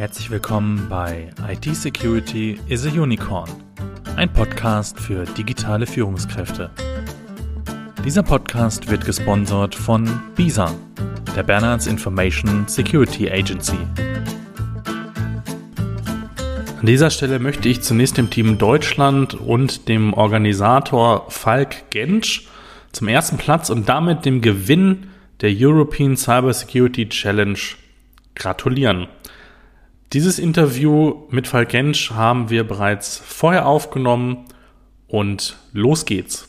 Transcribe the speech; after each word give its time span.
Herzlich 0.00 0.30
willkommen 0.30 0.86
bei 0.88 1.28
IT 1.46 1.76
Security 1.76 2.58
is 2.68 2.86
a 2.86 2.88
Unicorn, 2.88 3.50
ein 4.16 4.32
Podcast 4.32 4.98
für 4.98 5.26
digitale 5.26 5.86
Führungskräfte. 5.86 6.70
Dieser 8.02 8.22
Podcast 8.22 8.90
wird 8.90 9.04
gesponsert 9.04 9.74
von 9.74 10.08
BISA, 10.36 10.74
der 11.36 11.42
Bernards 11.42 11.86
Information 11.86 12.66
Security 12.66 13.30
Agency. 13.30 13.76
An 16.78 16.86
dieser 16.86 17.10
Stelle 17.10 17.38
möchte 17.38 17.68
ich 17.68 17.82
zunächst 17.82 18.16
dem 18.16 18.30
Team 18.30 18.56
Deutschland 18.56 19.34
und 19.34 19.86
dem 19.90 20.14
Organisator 20.14 21.30
Falk 21.30 21.90
Gensch 21.90 22.48
zum 22.92 23.06
ersten 23.06 23.36
Platz 23.36 23.68
und 23.68 23.86
damit 23.90 24.24
dem 24.24 24.40
Gewinn 24.40 25.10
der 25.42 25.50
European 25.54 26.16
Cybersecurity 26.16 27.10
Challenge 27.10 27.58
gratulieren. 28.34 29.08
Dieses 30.12 30.40
Interview 30.40 31.28
mit 31.30 31.46
Falk 31.46 31.68
Gensch 31.68 32.10
haben 32.10 32.50
wir 32.50 32.64
bereits 32.64 33.16
vorher 33.16 33.66
aufgenommen 33.66 34.46
und 35.06 35.56
los 35.72 36.04
geht's. 36.04 36.46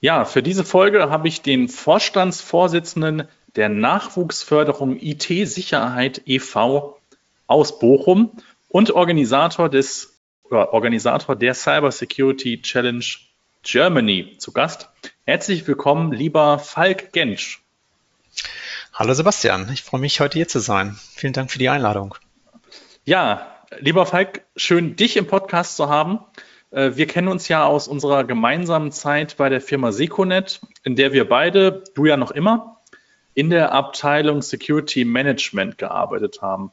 Ja, 0.00 0.24
für 0.24 0.40
diese 0.40 0.64
Folge 0.64 1.10
habe 1.10 1.26
ich 1.26 1.42
den 1.42 1.68
Vorstandsvorsitzenden 1.68 3.24
der 3.56 3.68
Nachwuchsförderung 3.68 4.96
IT-Sicherheit 5.00 6.22
e.V. 6.26 7.00
aus 7.48 7.80
Bochum 7.80 8.30
und 8.68 8.92
Organisator 8.92 9.68
des 9.68 10.16
Organisator 10.50 11.34
der 11.34 11.54
Cyber 11.54 11.90
Security 11.90 12.62
Challenge 12.62 13.04
Germany 13.64 14.36
zu 14.38 14.52
Gast. 14.52 14.88
Herzlich 15.24 15.66
willkommen, 15.66 16.12
lieber 16.12 16.60
Falk 16.60 17.12
Gensch. 17.12 17.60
Hallo 18.96 19.12
Sebastian, 19.12 19.68
ich 19.72 19.82
freue 19.82 20.00
mich, 20.00 20.20
heute 20.20 20.38
hier 20.38 20.46
zu 20.46 20.60
sein. 20.60 20.96
Vielen 21.16 21.32
Dank 21.32 21.50
für 21.50 21.58
die 21.58 21.68
Einladung. 21.68 22.14
Ja, 23.04 23.58
lieber 23.80 24.06
Falk, 24.06 24.44
schön, 24.54 24.94
dich 24.94 25.16
im 25.16 25.26
Podcast 25.26 25.74
zu 25.74 25.88
haben. 25.88 26.20
Äh, 26.70 26.92
wir 26.94 27.08
kennen 27.08 27.26
uns 27.26 27.48
ja 27.48 27.66
aus 27.66 27.88
unserer 27.88 28.22
gemeinsamen 28.22 28.92
Zeit 28.92 29.36
bei 29.36 29.48
der 29.48 29.60
Firma 29.60 29.90
Seconet, 29.90 30.60
in 30.84 30.94
der 30.94 31.12
wir 31.12 31.28
beide, 31.28 31.82
du 31.96 32.06
ja 32.06 32.16
noch 32.16 32.30
immer, 32.30 32.82
in 33.34 33.50
der 33.50 33.72
Abteilung 33.72 34.42
Security 34.42 35.04
Management 35.04 35.76
gearbeitet 35.76 36.40
haben. 36.40 36.70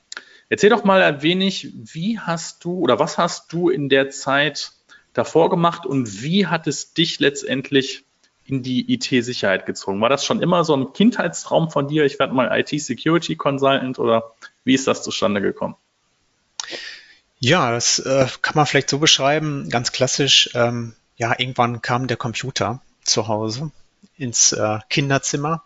Erzähl 0.48 0.70
doch 0.70 0.84
mal 0.84 1.02
ein 1.02 1.24
wenig, 1.24 1.74
wie 1.74 2.20
hast 2.20 2.64
du 2.64 2.82
oder 2.82 3.00
was 3.00 3.18
hast 3.18 3.52
du 3.52 3.70
in 3.70 3.90
der 3.90 4.12
Zeit 4.12 4.74
davor 5.14 5.50
gemacht 5.50 5.88
und 5.88 6.22
wie 6.22 6.46
hat 6.46 6.68
es 6.68 6.94
dich 6.94 7.20
letztendlich 7.20 8.06
in 8.52 8.64
die 8.64 8.94
IT-Sicherheit 8.94 9.66
gezogen? 9.66 10.02
War 10.02 10.10
das 10.10 10.26
schon 10.26 10.42
immer 10.42 10.64
so 10.64 10.76
ein 10.76 10.94
Kindheitstraum 10.94 11.72
von 11.72 11.88
dir? 11.88 12.06
Ich 12.06 12.20
werde 12.20 12.34
mal 12.34 12.52
IT-Security 12.60 13.36
Consultant 13.38 13.98
oder 13.98 14.34
wie 14.64 14.74
ist 14.74 14.88
das 14.88 15.04
zustande 15.04 15.42
gekommen? 15.42 15.76
Ja, 17.40 17.72
das 17.72 17.98
äh, 18.00 18.28
kann 18.42 18.56
man 18.56 18.68
vielleicht 18.68 18.90
so 18.90 19.00
beschreiben, 19.00 19.70
ganz 19.70 19.92
klassisch. 19.92 20.52
Ähm, 20.54 20.94
ja, 21.16 21.34
irgendwann 21.38 21.82
kam 21.82 22.08
der 22.08 22.18
Computer 22.18 22.82
zu 23.04 23.28
Hause 23.28 23.72
ins 24.16 24.52
äh, 24.52 24.80
Kinderzimmer. 24.90 25.64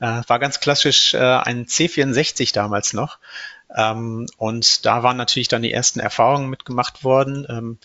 Äh, 0.00 0.22
war 0.26 0.38
ganz 0.38 0.60
klassisch 0.60 1.14
äh, 1.14 1.18
ein 1.18 1.66
C64 1.66 2.54
damals 2.54 2.94
noch. 2.94 3.18
Ähm, 3.76 4.26
und 4.38 4.86
da 4.86 5.02
waren 5.02 5.18
natürlich 5.18 5.48
dann 5.48 5.62
die 5.62 5.72
ersten 5.72 6.00
Erfahrungen 6.00 6.48
mitgemacht 6.48 7.04
worden. 7.04 7.46
Ähm, 7.48 7.78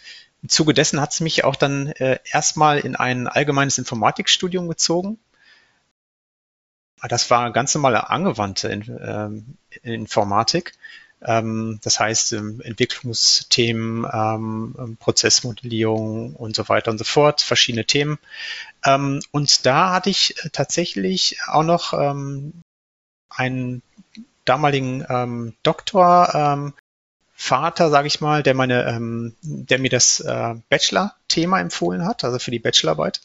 im 0.43 0.49
Zuge 0.49 0.73
dessen 0.73 0.99
hat 0.99 1.13
es 1.13 1.21
mich 1.21 1.45
auch 1.45 1.55
dann 1.55 1.87
äh, 1.87 2.19
erstmal 2.29 2.79
in 2.79 2.97
ein 2.97 3.27
allgemeines 3.27 3.77
Informatikstudium 3.77 4.67
gezogen. 4.67 5.17
Das 7.01 7.29
war 7.31 7.51
ganz 7.51 7.73
normale 7.75 8.09
angewandte 8.09 8.69
ähm, 8.69 9.57
Informatik. 9.81 10.73
Ähm, 11.21 11.79
das 11.81 11.99
heißt, 11.99 12.33
ähm, 12.33 12.61
Entwicklungsthemen, 12.61 14.05
ähm, 14.11 14.97
Prozessmodellierung 14.99 16.35
und 16.35 16.55
so 16.55 16.67
weiter 16.67 16.91
und 16.91 16.97
so 16.97 17.05
fort, 17.05 17.41
verschiedene 17.41 17.85
Themen. 17.85 18.19
Ähm, 18.85 19.21
und 19.31 19.65
da 19.65 19.91
hatte 19.91 20.09
ich 20.09 20.35
tatsächlich 20.51 21.37
auch 21.47 21.63
noch 21.63 21.93
ähm, 21.93 22.61
einen 23.29 23.81
damaligen 24.45 25.55
Doktor, 25.63 26.73
Vater, 27.45 27.89
sage 27.89 28.07
ich 28.07 28.21
mal, 28.21 28.41
der 28.41 28.53
meine, 28.53 28.85
ähm, 28.85 29.35
der 29.41 29.77
mir 29.77 29.89
das 29.89 30.21
äh, 30.21 30.55
Bachelor-Thema 30.69 31.59
empfohlen 31.59 32.05
hat, 32.05 32.23
also 32.23 32.39
für 32.39 32.51
die 32.51 32.59
Bachelorarbeit. 32.59 33.19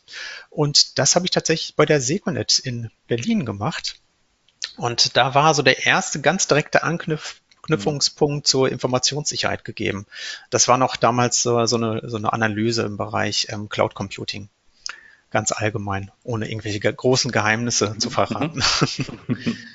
Und 0.51 0.99
das 0.99 1.15
habe 1.15 1.25
ich 1.25 1.31
tatsächlich 1.31 1.77
bei 1.77 1.87
der 1.87 2.01
Seconet 2.01 2.59
in 2.59 2.91
Berlin 3.06 3.47
gemacht. 3.47 4.01
Und 4.77 5.17
da 5.17 5.37
war 5.37 5.55
so 5.55 5.62
der 5.62 5.87
erste 5.87 6.21
ganz 6.21 6.49
direkte 6.49 6.83
Anknüpfungspunkt 6.83 8.45
mhm. 8.45 8.45
zur 8.45 8.73
Informationssicherheit 8.73 9.65
gegeben. 9.65 10.05
Das 10.50 10.67
war 10.67 10.79
noch 10.79 10.97
damals 10.97 11.41
so, 11.41 11.65
so, 11.67 11.77
eine, 11.77 12.00
so 12.03 12.17
eine 12.17 12.33
Analyse 12.33 12.83
im 12.83 12.97
Bereich 12.97 13.47
ähm, 13.50 13.69
Cloud 13.69 13.95
Computing. 13.95 14.49
Ganz 15.31 15.53
allgemein, 15.53 16.11
ohne 16.25 16.50
irgendwelche 16.50 16.81
großen 16.81 17.31
Geheimnisse 17.31 17.97
zu 17.99 18.11
verraten. 18.11 18.65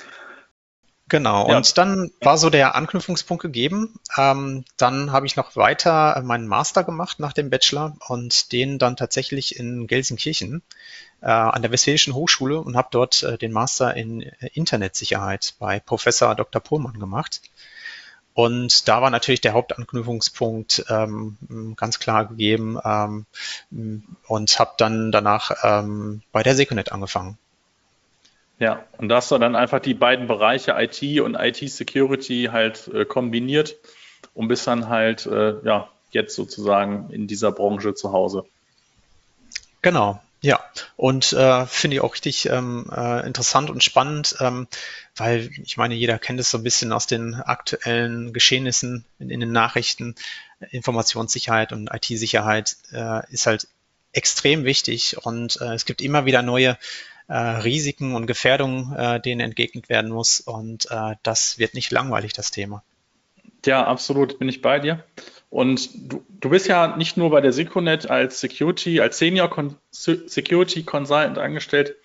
Genau, 1.13 1.47
ja. 1.47 1.57
und 1.57 1.78
dann 1.78 2.09
war 2.22 2.40
so 2.40 2.50
der 2.50 2.74
Anknüpfungspunkt 2.74 3.44
gegeben. 3.44 4.00
Ähm, 4.18 4.66
dann 4.78 5.12
habe 5.12 5.28
ich 5.28 5.35
noch 5.35 5.56
weiter 5.56 6.19
meinen 6.24 6.47
Master 6.47 6.84
gemacht 6.84 7.19
nach 7.19 7.34
dem 7.34 7.51
Bachelor 7.51 7.96
und 8.07 8.51
den 8.51 8.79
dann 8.79 8.96
tatsächlich 8.96 9.59
in 9.59 9.85
Gelsenkirchen 9.85 10.63
äh, 11.22 11.28
an 11.28 11.62
der 11.62 11.69
Westfälischen 11.69 12.16
Hochschule 12.16 12.59
und 12.59 12.75
habe 12.75 12.88
dort 12.90 13.22
äh, 13.22 13.38
den 13.38 13.51
Master 13.51 13.96
in 13.96 14.24
äh, 14.24 14.50
Internetsicherheit 14.56 15.53
bei 15.59 15.79
Professor 15.79 16.34
Dr. 16.34 16.59
Pohlmann 16.59 17.00
gemacht. 17.00 17.41
Und 18.34 18.88
da 18.88 19.03
war 19.03 19.12
natürlich 19.12 19.41
der 19.41 19.53
Hauptanknüpfungspunkt 19.53 20.85
ähm, 20.90 21.75
ganz 21.78 22.00
klar 22.00 22.25
gegeben 22.25 22.80
ähm, 22.84 23.28
und 24.25 24.57
habe 24.57 24.74
dann 24.80 25.12
danach 25.12 25.51
ähm, 25.62 26.24
bei 26.31 26.41
der 26.41 26.56
Seconet 26.56 26.91
angefangen. 26.91 27.38
Ja, 28.59 28.84
und 28.97 29.09
da 29.09 29.18
hast 29.18 29.31
du 29.31 29.38
dann 29.38 29.56
einfach 29.56 29.80
die 29.80 29.94
beiden 29.94 30.28
Bereiche 30.28 30.75
IT 30.78 31.22
und 31.22 31.36
IT-Security 31.36 32.50
halt 32.52 32.88
äh, 32.88 33.06
kombiniert 33.06 33.75
und 34.34 34.47
bist 34.47 34.68
dann 34.68 34.90
halt 34.90 35.25
äh, 35.25 35.56
ja 35.64 35.90
jetzt 36.12 36.36
sozusagen 36.36 37.09
in 37.09 37.28
dieser 37.28 37.52
Branche 37.52 37.96
zu 37.96 38.13
Hause. 38.13 38.46
Genau, 39.81 40.22
ja, 40.44 40.59
und 40.97 41.31
äh, 41.31 41.66
finde 41.68 41.96
ich 41.96 42.02
auch 42.02 42.13
richtig 42.13 42.50
ähm, 42.50 42.92
äh, 42.94 43.25
interessant 43.25 43.69
und 43.69 43.81
spannend, 43.81 44.36
ähm, 44.42 44.68
weil 45.16 45.50
ich 45.63 45.78
meine, 45.78 45.96
jeder 45.96 46.19
kennt 46.19 46.38
es 46.42 46.52
so 46.52 46.58
ein 46.58 46.63
bisschen 46.63 46.92
aus 46.92 47.08
den 47.08 47.36
aktuellen 47.36 48.34
Geschehnissen 48.34 49.06
in, 49.19 49.30
in 49.30 49.40
den 49.40 49.53
Nachrichten. 49.53 50.16
Informationssicherheit 50.72 51.72
und 51.72 51.90
IT-Sicherheit 51.94 52.75
äh, 52.92 53.22
ist 53.31 53.47
halt 53.47 53.69
extrem 54.12 54.66
wichtig 54.66 55.16
und 55.25 55.62
äh, 55.62 55.75
es 55.75 55.86
gibt 55.86 56.02
immer 56.02 56.25
wieder 56.25 56.42
neue 56.42 56.78
äh, 57.28 57.38
Risiken 57.38 58.16
und 58.16 58.28
Gefährdungen, 58.28 58.94
äh, 58.95 59.19
denen 59.19 59.41
entgegnet 59.41 59.89
werden 59.89 60.11
muss. 60.11 60.39
Und 60.39 60.88
äh, 60.89 61.16
das 61.23 61.57
wird 61.57 61.73
nicht 61.73 61.91
langweilig, 61.91 62.34
das 62.34 62.51
Thema. 62.51 62.84
Ja, 63.66 63.85
absolut, 63.85 64.39
bin 64.39 64.50
ich 64.50 64.61
bei 64.61 64.79
dir. 64.79 65.03
Und 65.50 66.12
du, 66.12 66.25
du 66.41 66.50
bist 66.50 66.67
ja 66.67 66.97
nicht 66.97 67.16
nur 67.16 67.29
bei 67.29 67.39
der 67.39 67.53
Seconet 67.53 68.09
als 68.09 68.39
Security, 68.39 69.00
als 69.00 69.19
Senior 69.19 69.50
Con 69.50 69.75
Security 69.91 70.83
Consultant 70.83 71.38
angestellt, 71.38 71.95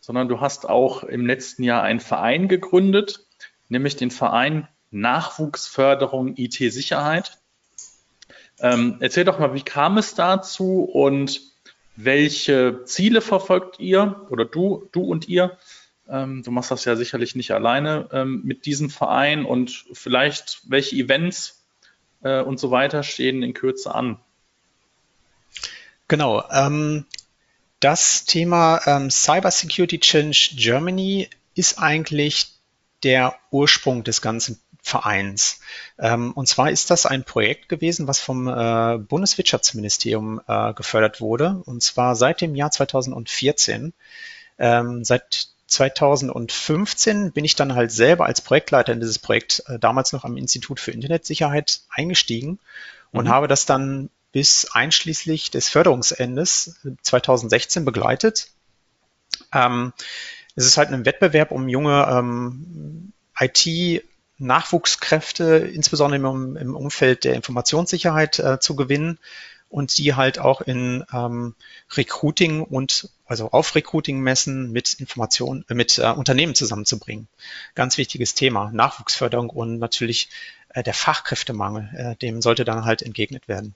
sondern 0.00 0.28
du 0.28 0.40
hast 0.40 0.68
auch 0.68 1.02
im 1.02 1.26
letzten 1.26 1.64
Jahr 1.64 1.82
einen 1.82 2.00
Verein 2.00 2.48
gegründet, 2.48 3.26
nämlich 3.68 3.96
den 3.96 4.10
Verein 4.10 4.68
Nachwuchsförderung 4.92 6.34
IT-Sicherheit. 6.36 7.38
Ähm, 8.60 8.98
erzähl 9.00 9.24
doch 9.24 9.38
mal, 9.38 9.54
wie 9.54 9.62
kam 9.62 9.98
es 9.98 10.14
dazu 10.14 10.84
und 10.84 11.40
welche 11.96 12.84
Ziele 12.84 13.20
verfolgt 13.20 13.78
ihr 13.78 14.26
oder 14.30 14.44
du, 14.44 14.88
du 14.92 15.02
und 15.02 15.28
ihr? 15.28 15.58
Ähm, 16.08 16.42
du 16.42 16.50
machst 16.50 16.70
das 16.70 16.84
ja 16.84 16.96
sicherlich 16.96 17.34
nicht 17.34 17.52
alleine 17.52 18.08
ähm, 18.12 18.42
mit 18.44 18.66
diesem 18.66 18.90
Verein 18.90 19.44
und 19.44 19.84
vielleicht 19.92 20.62
welche 20.64 20.96
Events 20.96 21.64
äh, 22.22 22.40
und 22.40 22.58
so 22.58 22.70
weiter 22.70 23.02
stehen 23.02 23.42
in 23.42 23.54
Kürze 23.54 23.94
an. 23.94 24.18
Genau. 26.08 26.44
Ähm, 26.50 27.06
das 27.80 28.24
Thema 28.24 28.80
ähm, 28.86 29.10
Cyber 29.10 29.50
Security 29.50 29.98
Change 29.98 30.50
Germany 30.56 31.28
ist 31.54 31.78
eigentlich 31.78 32.52
der 33.02 33.34
Ursprung 33.50 34.04
des 34.04 34.22
ganzen 34.22 34.60
Vereins. 34.82 35.60
Ähm, 35.98 36.32
und 36.32 36.48
zwar 36.48 36.70
ist 36.70 36.90
das 36.90 37.06
ein 37.06 37.22
Projekt 37.22 37.68
gewesen, 37.68 38.08
was 38.08 38.18
vom 38.18 38.48
äh, 38.48 38.98
Bundeswirtschaftsministerium 38.98 40.40
äh, 40.46 40.74
gefördert 40.74 41.20
wurde, 41.20 41.62
und 41.64 41.82
zwar 41.82 42.16
seit 42.16 42.40
dem 42.40 42.56
Jahr 42.56 42.72
2014. 42.72 43.92
Ähm, 44.58 45.04
seit 45.04 45.48
2015 45.68 47.32
bin 47.32 47.44
ich 47.44 47.54
dann 47.54 47.74
halt 47.74 47.92
selber 47.92 48.26
als 48.26 48.40
Projektleiter 48.40 48.92
in 48.92 49.00
dieses 49.00 49.20
Projekt 49.20 49.62
äh, 49.68 49.78
damals 49.78 50.12
noch 50.12 50.24
am 50.24 50.36
Institut 50.36 50.80
für 50.80 50.90
Internetsicherheit 50.90 51.80
eingestiegen 51.88 52.58
und 53.12 53.26
mhm. 53.26 53.30
habe 53.30 53.48
das 53.48 53.64
dann 53.64 54.10
bis 54.32 54.68
einschließlich 54.72 55.50
des 55.50 55.68
Förderungsendes 55.68 56.80
2016 57.02 57.84
begleitet. 57.84 58.48
Ähm, 59.52 59.92
es 60.56 60.66
ist 60.66 60.76
halt 60.76 60.90
ein 60.90 61.04
Wettbewerb 61.06 61.52
um 61.52 61.68
junge 61.68 62.06
ähm, 62.10 63.12
IT 63.38 64.04
Nachwuchskräfte, 64.42 65.56
insbesondere 65.56 66.20
im, 66.20 66.56
im 66.56 66.76
Umfeld 66.76 67.24
der 67.24 67.34
Informationssicherheit 67.34 68.38
äh, 68.38 68.60
zu 68.60 68.76
gewinnen 68.76 69.18
und 69.68 69.96
die 69.96 70.14
halt 70.14 70.38
auch 70.38 70.60
in 70.60 71.02
ähm, 71.12 71.54
Recruiting 71.92 72.62
und 72.62 73.08
also 73.24 73.50
auf 73.50 73.74
Recruiting-Messen 73.74 74.70
mit 74.70 74.92
Informationen, 74.94 75.64
äh, 75.70 75.74
mit 75.74 75.98
äh, 75.98 76.10
Unternehmen 76.10 76.54
zusammenzubringen. 76.54 77.28
Ganz 77.74 77.96
wichtiges 77.96 78.34
Thema, 78.34 78.70
Nachwuchsförderung 78.72 79.48
und 79.48 79.78
natürlich 79.78 80.28
äh, 80.68 80.82
der 80.82 80.92
Fachkräftemangel, 80.92 81.88
äh, 81.96 82.16
dem 82.16 82.42
sollte 82.42 82.66
dann 82.66 82.84
halt 82.84 83.00
entgegnet 83.00 83.48
werden. 83.48 83.74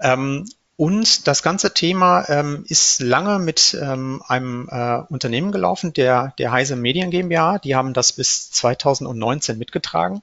Ähm, 0.00 0.46
und 0.78 1.26
das 1.26 1.42
ganze 1.42 1.74
Thema 1.74 2.24
ähm, 2.28 2.64
ist 2.68 3.00
lange 3.00 3.40
mit 3.40 3.76
ähm, 3.82 4.22
einem 4.28 4.68
äh, 4.70 5.00
Unternehmen 5.08 5.50
gelaufen, 5.50 5.92
der, 5.92 6.34
der 6.38 6.52
Heise 6.52 6.76
Medien 6.76 7.10
GmbH. 7.10 7.58
Die 7.58 7.74
haben 7.74 7.94
das 7.94 8.12
bis 8.12 8.52
2019 8.52 9.58
mitgetragen. 9.58 10.22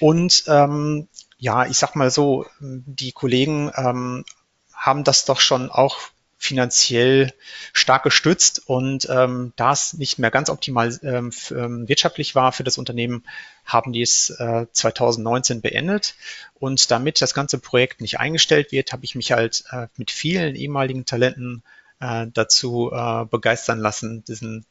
Und 0.00 0.44
ähm, 0.48 1.08
ja, 1.38 1.64
ich 1.64 1.78
sag 1.78 1.96
mal 1.96 2.10
so, 2.10 2.44
die 2.60 3.12
Kollegen 3.12 3.72
ähm, 3.74 4.26
haben 4.74 5.02
das 5.02 5.24
doch 5.24 5.40
schon 5.40 5.70
auch 5.70 5.98
finanziell 6.38 7.32
stark 7.72 8.04
gestützt 8.04 8.62
und 8.66 9.08
ähm, 9.10 9.52
da 9.56 9.72
es 9.72 9.94
nicht 9.94 10.20
mehr 10.20 10.30
ganz 10.30 10.48
optimal 10.48 10.96
ähm, 11.02 11.32
ähm, 11.50 11.88
wirtschaftlich 11.88 12.36
war 12.36 12.52
für 12.52 12.62
das 12.62 12.78
Unternehmen, 12.78 13.24
haben 13.64 13.92
die 13.92 14.02
es 14.02 14.30
äh, 14.30 14.66
2019 14.72 15.60
beendet 15.60 16.14
und 16.54 16.90
damit 16.92 17.20
das 17.20 17.34
ganze 17.34 17.58
Projekt 17.58 18.00
nicht 18.00 18.20
eingestellt 18.20 18.70
wird, 18.70 18.92
habe 18.92 19.04
ich 19.04 19.16
mich 19.16 19.32
halt 19.32 19.64
äh, 19.72 19.88
mit 19.96 20.12
vielen 20.12 20.54
ehemaligen 20.54 21.04
Talenten 21.04 21.64
äh, 22.00 22.26
dazu 22.32 22.92
äh, 22.92 23.24
begeistern 23.24 23.80
lassen, 23.80 24.24
diesen 24.24 24.64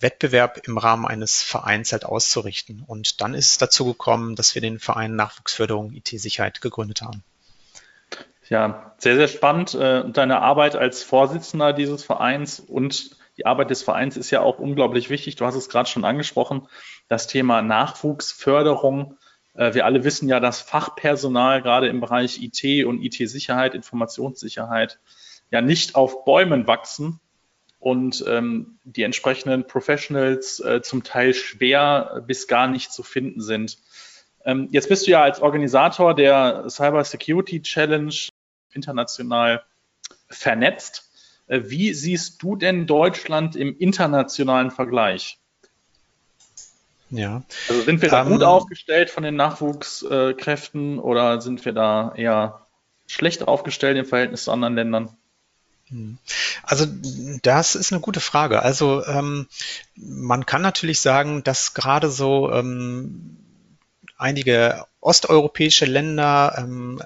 Wettbewerb 0.00 0.66
im 0.66 0.78
Rahmen 0.78 1.06
eines 1.06 1.42
Vereins 1.42 1.92
halt 1.92 2.04
auszurichten. 2.04 2.82
Und 2.84 3.20
dann 3.20 3.34
ist 3.34 3.50
es 3.50 3.58
dazu 3.58 3.84
gekommen, 3.84 4.34
dass 4.34 4.54
wir 4.56 4.62
den 4.62 4.80
Verein 4.80 5.14
Nachwuchsförderung 5.14 5.92
IT-Sicherheit 5.92 6.60
gegründet 6.60 7.02
haben. 7.02 7.22
Ja, 8.54 8.94
sehr, 8.98 9.16
sehr 9.16 9.26
spannend. 9.26 9.74
Äh, 9.74 10.08
deine 10.10 10.40
Arbeit 10.40 10.76
als 10.76 11.02
Vorsitzender 11.02 11.72
dieses 11.72 12.04
Vereins 12.04 12.60
und 12.60 13.16
die 13.36 13.46
Arbeit 13.46 13.70
des 13.70 13.82
Vereins 13.82 14.16
ist 14.16 14.30
ja 14.30 14.42
auch 14.42 14.60
unglaublich 14.60 15.10
wichtig. 15.10 15.34
Du 15.34 15.44
hast 15.44 15.56
es 15.56 15.68
gerade 15.68 15.88
schon 15.88 16.04
angesprochen, 16.04 16.68
das 17.08 17.26
Thema 17.26 17.62
Nachwuchsförderung. 17.62 19.18
Äh, 19.54 19.74
wir 19.74 19.84
alle 19.84 20.04
wissen 20.04 20.28
ja, 20.28 20.38
dass 20.38 20.60
Fachpersonal 20.60 21.62
gerade 21.62 21.88
im 21.88 22.00
Bereich 22.00 22.40
IT 22.40 22.84
und 22.86 23.02
IT-Sicherheit, 23.02 23.74
Informationssicherheit 23.74 25.00
ja 25.50 25.60
nicht 25.60 25.96
auf 25.96 26.24
Bäumen 26.24 26.68
wachsen 26.68 27.18
und 27.80 28.24
ähm, 28.28 28.78
die 28.84 29.02
entsprechenden 29.02 29.66
Professionals 29.66 30.60
äh, 30.60 30.80
zum 30.80 31.02
Teil 31.02 31.34
schwer 31.34 32.22
bis 32.24 32.46
gar 32.46 32.68
nicht 32.68 32.92
zu 32.92 33.02
finden 33.02 33.40
sind. 33.40 33.78
Ähm, 34.44 34.68
jetzt 34.70 34.88
bist 34.88 35.08
du 35.08 35.10
ja 35.10 35.24
als 35.24 35.40
Organisator 35.40 36.14
der 36.14 36.68
Cyber 36.68 37.02
Security 37.02 37.60
Challenge 37.60 38.14
international 38.74 39.62
vernetzt. 40.28 41.10
Äh, 41.46 41.62
wie 41.64 41.94
siehst 41.94 42.42
du 42.42 42.56
denn 42.56 42.86
Deutschland 42.86 43.56
im 43.56 43.76
internationalen 43.78 44.70
Vergleich? 44.70 45.38
Ja. 47.10 47.42
Also 47.68 47.82
sind 47.82 48.02
wir 48.02 48.08
da 48.08 48.22
um, 48.22 48.30
gut 48.30 48.42
ähm, 48.42 48.48
aufgestellt 48.48 49.10
von 49.10 49.22
den 49.22 49.36
Nachwuchskräften 49.36 50.98
oder 50.98 51.40
sind 51.40 51.64
wir 51.64 51.72
da 51.72 52.12
eher 52.16 52.66
schlecht 53.06 53.46
aufgestellt 53.46 53.96
im 53.96 54.06
Verhältnis 54.06 54.44
zu 54.44 54.52
anderen 54.52 54.74
Ländern? 54.74 55.16
Hm. 55.88 56.18
Also 56.62 56.86
das 57.42 57.74
ist 57.74 57.92
eine 57.92 58.00
gute 58.00 58.20
Frage. 58.20 58.62
Also 58.62 59.04
ähm, 59.06 59.46
man 59.96 60.46
kann 60.46 60.62
natürlich 60.62 61.00
sagen, 61.00 61.44
dass 61.44 61.74
gerade 61.74 62.10
so 62.10 62.50
ähm, 62.50 63.36
einige 64.16 64.86
osteuropäische 65.00 65.84
Länder, 65.84 66.54
ähm, 66.56 67.02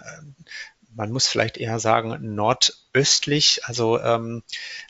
man 0.98 1.12
muss 1.12 1.28
vielleicht 1.28 1.58
eher 1.58 1.78
sagen 1.78 2.18
nordöstlich, 2.34 3.60
also 3.64 4.00
ähm, 4.00 4.42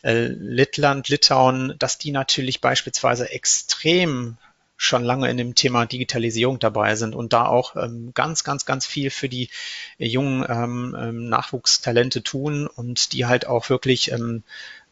äh, 0.02 0.28
Lettland, 0.28 1.08
Litauen, 1.08 1.74
dass 1.78 1.98
die 1.98 2.12
natürlich 2.12 2.62
beispielsweise 2.62 3.30
extrem 3.30 4.38
schon 4.78 5.04
lange 5.04 5.28
in 5.28 5.36
dem 5.36 5.54
Thema 5.54 5.84
Digitalisierung 5.84 6.60
dabei 6.60 6.94
sind 6.94 7.14
und 7.14 7.34
da 7.34 7.44
auch 7.46 7.76
ähm, 7.76 8.12
ganz, 8.14 8.42
ganz, 8.42 8.64
ganz 8.64 8.86
viel 8.86 9.10
für 9.10 9.28
die 9.28 9.50
jungen 9.98 10.46
ähm, 10.48 10.96
ähm 10.98 11.28
Nachwuchstalente 11.28 12.22
tun 12.22 12.66
und 12.66 13.12
die 13.12 13.26
halt 13.26 13.46
auch 13.46 13.68
wirklich 13.68 14.10
ähm, 14.12 14.44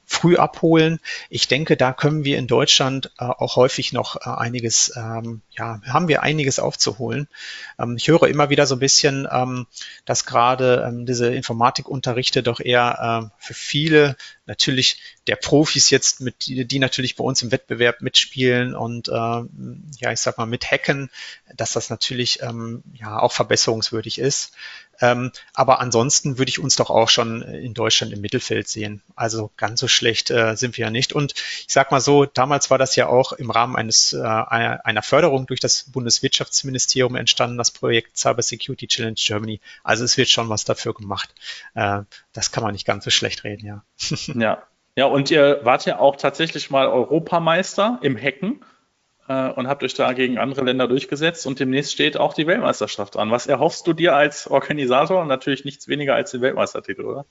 früh 0.07 0.37
abholen. 0.37 1.01
Ich 1.29 1.49
denke, 1.49 1.77
da 1.77 1.93
können 1.93 2.25
wir 2.25 2.39
in 2.39 2.47
Deutschland 2.47 3.11
äh, 3.19 3.25
auch 3.25 3.57
häufig 3.57 3.93
noch 3.93 4.17
äh, 4.17 4.31
einiges, 4.31 4.93
ähm, 4.97 5.43
ja, 5.51 5.81
haben 5.87 6.07
wir 6.07 6.23
einiges 6.23 6.61
aufzuholen. 6.61 7.29
Ähm, 7.79 7.97
ich 7.97 8.07
höre 8.07 8.29
immer 8.29 8.49
wieder 8.49 8.67
so 8.67 8.77
ein 8.77 8.81
bisschen, 8.81 9.27
ähm, 9.31 9.67
dass 10.05 10.25
gerade 10.25 10.85
ähm, 10.87 11.07
diese 11.07 11.35
Informatikunterrichte 11.35 12.45
doch 12.45 12.61
eher 12.61 13.31
äh, 13.31 13.35
für 13.39 13.55
viele 13.55 14.17
natürlich 14.47 14.99
der 15.27 15.37
Profis 15.37 15.91
jetzt 15.91 16.21
mit, 16.21 16.47
die, 16.47 16.65
die 16.65 16.79
natürlich 16.79 17.17
bei 17.17 17.25
uns 17.25 17.43
im 17.43 17.53
Wettbewerb 17.53 18.01
mitspielen 18.01 18.75
und 18.75 19.09
äh, 19.09 19.13
ja, 19.13 20.13
ich 20.13 20.21
sag 20.21 20.39
mal 20.39 20.47
mit 20.47 20.71
Hacken, 20.71 21.11
dass 21.55 21.73
das 21.73 21.91
natürlich 21.91 22.43
ähm, 22.43 22.83
ja 22.95 23.19
auch 23.19 23.33
verbesserungswürdig 23.33 24.19
ist. 24.19 24.53
Ähm, 25.01 25.31
aber 25.53 25.81
ansonsten 25.81 26.39
würde 26.39 26.49
ich 26.49 26.59
uns 26.59 26.77
doch 26.77 26.91
auch 26.91 27.09
schon 27.09 27.43
in 27.43 27.75
Deutschland 27.75 28.13
im 28.13 28.21
Mittelfeld 28.21 28.69
sehen. 28.69 29.03
Also 29.15 29.51
ganz 29.57 29.81
so 29.81 29.89
schlecht 29.89 30.31
äh, 30.31 30.57
sind 30.57 30.77
wir 30.77 30.87
ja 30.87 30.91
nicht. 30.91 31.13
Und 31.13 31.35
ich 31.67 31.73
sage 31.73 31.89
mal 31.91 32.01
so, 32.01 32.25
damals 32.25 32.71
war 32.71 32.79
das 32.79 32.97
ja 32.97 33.09
auch 33.09 33.33
im 33.33 33.51
Rahmen 33.51 33.77
eines 33.77 34.13
äh, 34.13 34.23
einer 34.23 35.03
Förderung 35.03 35.47
durch 35.47 35.61
das 35.61 35.85
Bundeswirtschaftsministerium 35.85 37.15
entstanden, 37.17 37.59
das 37.59 37.71
Projekt 37.71 38.17
Cyber 38.17 38.43
Security 38.43 38.87
Challenge 38.87 39.17
Germany. 39.17 39.61
Also 39.85 40.05
es 40.05 40.17
wird 40.17 40.31
schon 40.31 40.49
was 40.49 40.65
dafür 40.65 40.95
gemacht. 40.95 41.35
Äh, 41.75 42.03
das 42.37 42.53
kann 42.53 42.63
man 42.63 42.73
nicht 42.73 42.87
ganz 42.87 43.05
so 43.05 43.11
schlecht 43.11 43.45
reden, 43.45 43.67
ja. 43.67 43.85
Ja. 44.35 44.63
Ja, 44.99 45.05
und 45.05 45.31
ihr 45.31 45.61
wart 45.63 45.85
ja 45.85 45.99
auch 45.99 46.17
tatsächlich 46.17 46.71
mal 46.71 46.87
Europameister 46.87 47.99
im 48.01 48.17
Hacken 48.17 48.65
äh, 49.29 49.51
und 49.51 49.69
habt 49.69 49.83
euch 49.83 49.93
da 49.93 50.15
gegen 50.15 50.39
andere 50.39 50.65
Länder 50.65 50.89
durchgesetzt 50.89 51.47
und 51.47 51.61
demnächst 51.61 51.93
steht 51.93 52.17
auch 52.17 52.33
die 52.33 52.47
Weltmeisterschaft 52.47 53.17
an. 53.17 53.31
Was 53.31 53.47
erhoffst 53.47 53.87
du 53.87 53.93
dir 53.93 54.17
als 54.17 54.47
Organisator? 54.47 55.25
Natürlich 55.27 55.67
nichts 55.67 55.87
weniger 55.89 56.15
als 56.15 56.31
den 56.31 56.41
Weltmeistertitel, 56.41 57.03
oder? 57.03 57.27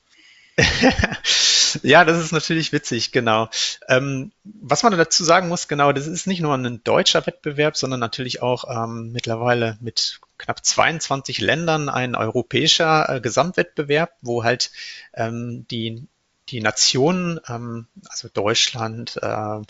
ja, 1.82 2.04
das 2.04 2.18
ist 2.18 2.32
natürlich 2.32 2.72
witzig, 2.72 3.10
genau. 3.10 3.48
Ähm, 3.88 4.30
was 4.44 4.84
man 4.84 4.96
dazu 4.96 5.24
sagen 5.24 5.48
muss, 5.48 5.66
genau, 5.66 5.92
das 5.92 6.06
ist 6.06 6.28
nicht 6.28 6.40
nur 6.40 6.54
ein 6.54 6.84
deutscher 6.84 7.26
Wettbewerb, 7.26 7.76
sondern 7.76 7.98
natürlich 8.00 8.42
auch 8.42 8.64
ähm, 8.70 9.10
mittlerweile 9.12 9.76
mit 9.80 10.20
knapp 10.38 10.64
22 10.64 11.40
Ländern 11.40 11.88
ein 11.88 12.14
europäischer 12.14 13.08
äh, 13.08 13.20
Gesamtwettbewerb, 13.20 14.12
wo 14.20 14.44
halt 14.44 14.70
ähm, 15.14 15.66
die 15.70 16.06
die 16.48 16.60
Nationen, 16.60 17.40
ähm, 17.48 17.88
also 18.08 18.28
Deutschland, 18.28 19.18
äh, 19.20 19.60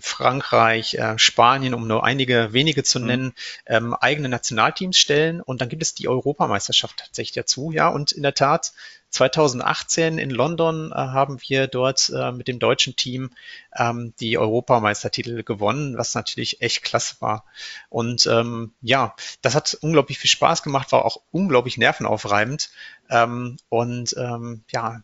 Frankreich, 0.00 0.94
äh, 0.94 1.18
Spanien, 1.18 1.74
um 1.74 1.86
nur 1.86 2.04
einige 2.04 2.52
wenige 2.52 2.84
zu 2.84 3.00
mhm. 3.00 3.06
nennen, 3.06 3.32
ähm, 3.66 3.94
eigene 3.94 4.28
Nationalteams 4.28 4.96
stellen. 4.96 5.40
Und 5.40 5.60
dann 5.60 5.68
gibt 5.68 5.82
es 5.82 5.94
die 5.94 6.08
Europameisterschaft 6.08 6.98
tatsächlich 6.98 7.34
dazu. 7.34 7.72
Ja, 7.72 7.88
und 7.88 8.12
in 8.12 8.22
der 8.22 8.34
Tat 8.34 8.72
2018 9.16 10.18
in 10.18 10.30
London 10.30 10.92
äh, 10.92 10.94
haben 10.94 11.38
wir 11.46 11.66
dort 11.68 12.10
äh, 12.10 12.32
mit 12.32 12.48
dem 12.48 12.58
deutschen 12.58 12.96
Team 12.96 13.30
ähm, 13.74 14.12
die 14.20 14.36
Europameistertitel 14.36 15.42
gewonnen, 15.42 15.96
was 15.96 16.14
natürlich 16.14 16.60
echt 16.60 16.82
klasse 16.82 17.16
war. 17.20 17.44
Und 17.88 18.26
ähm, 18.26 18.72
ja, 18.82 19.14
das 19.40 19.54
hat 19.54 19.78
unglaublich 19.80 20.18
viel 20.18 20.30
Spaß 20.30 20.62
gemacht, 20.62 20.92
war 20.92 21.04
auch 21.04 21.22
unglaublich 21.32 21.78
nervenaufreibend. 21.78 22.70
Ähm, 23.08 23.56
und 23.70 24.14
ähm, 24.18 24.64
ja, 24.70 25.02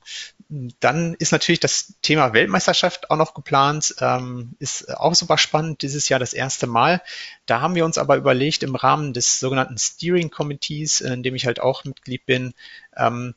dann 0.81 1.15
ist 1.15 1.33
natürlich 1.33 1.61
das 1.61 1.95
Thema 2.03 2.35
Weltmeisterschaft 2.35 3.11
auch 3.11 3.17
noch 3.17 3.33
geplant, 3.33 3.95
ähm, 4.01 4.55
ist 4.59 4.95
auch 4.95 5.15
super 5.15 5.39
spannend, 5.39 5.81
dieses 5.81 6.11
Jahr 6.11 6.21
das 6.21 6.35
erste 6.35 6.67
Mal. 6.67 7.01
Da 7.47 7.63
haben 7.63 7.75
wir 7.75 7.87
uns 7.87 7.97
aber 7.97 8.17
überlegt, 8.17 8.63
im 8.63 8.75
Rahmen 8.75 9.15
des 9.15 9.41
sogenannten 9.41 9.79
Steering 9.79 10.31
Committees, 10.31 11.01
in 11.01 11.23
dem 11.23 11.35
ich 11.35 11.47
halt 11.47 11.61
auch 11.61 11.85
Mitglied 11.85 12.27
bin, 12.27 12.53
ähm, 12.95 13.35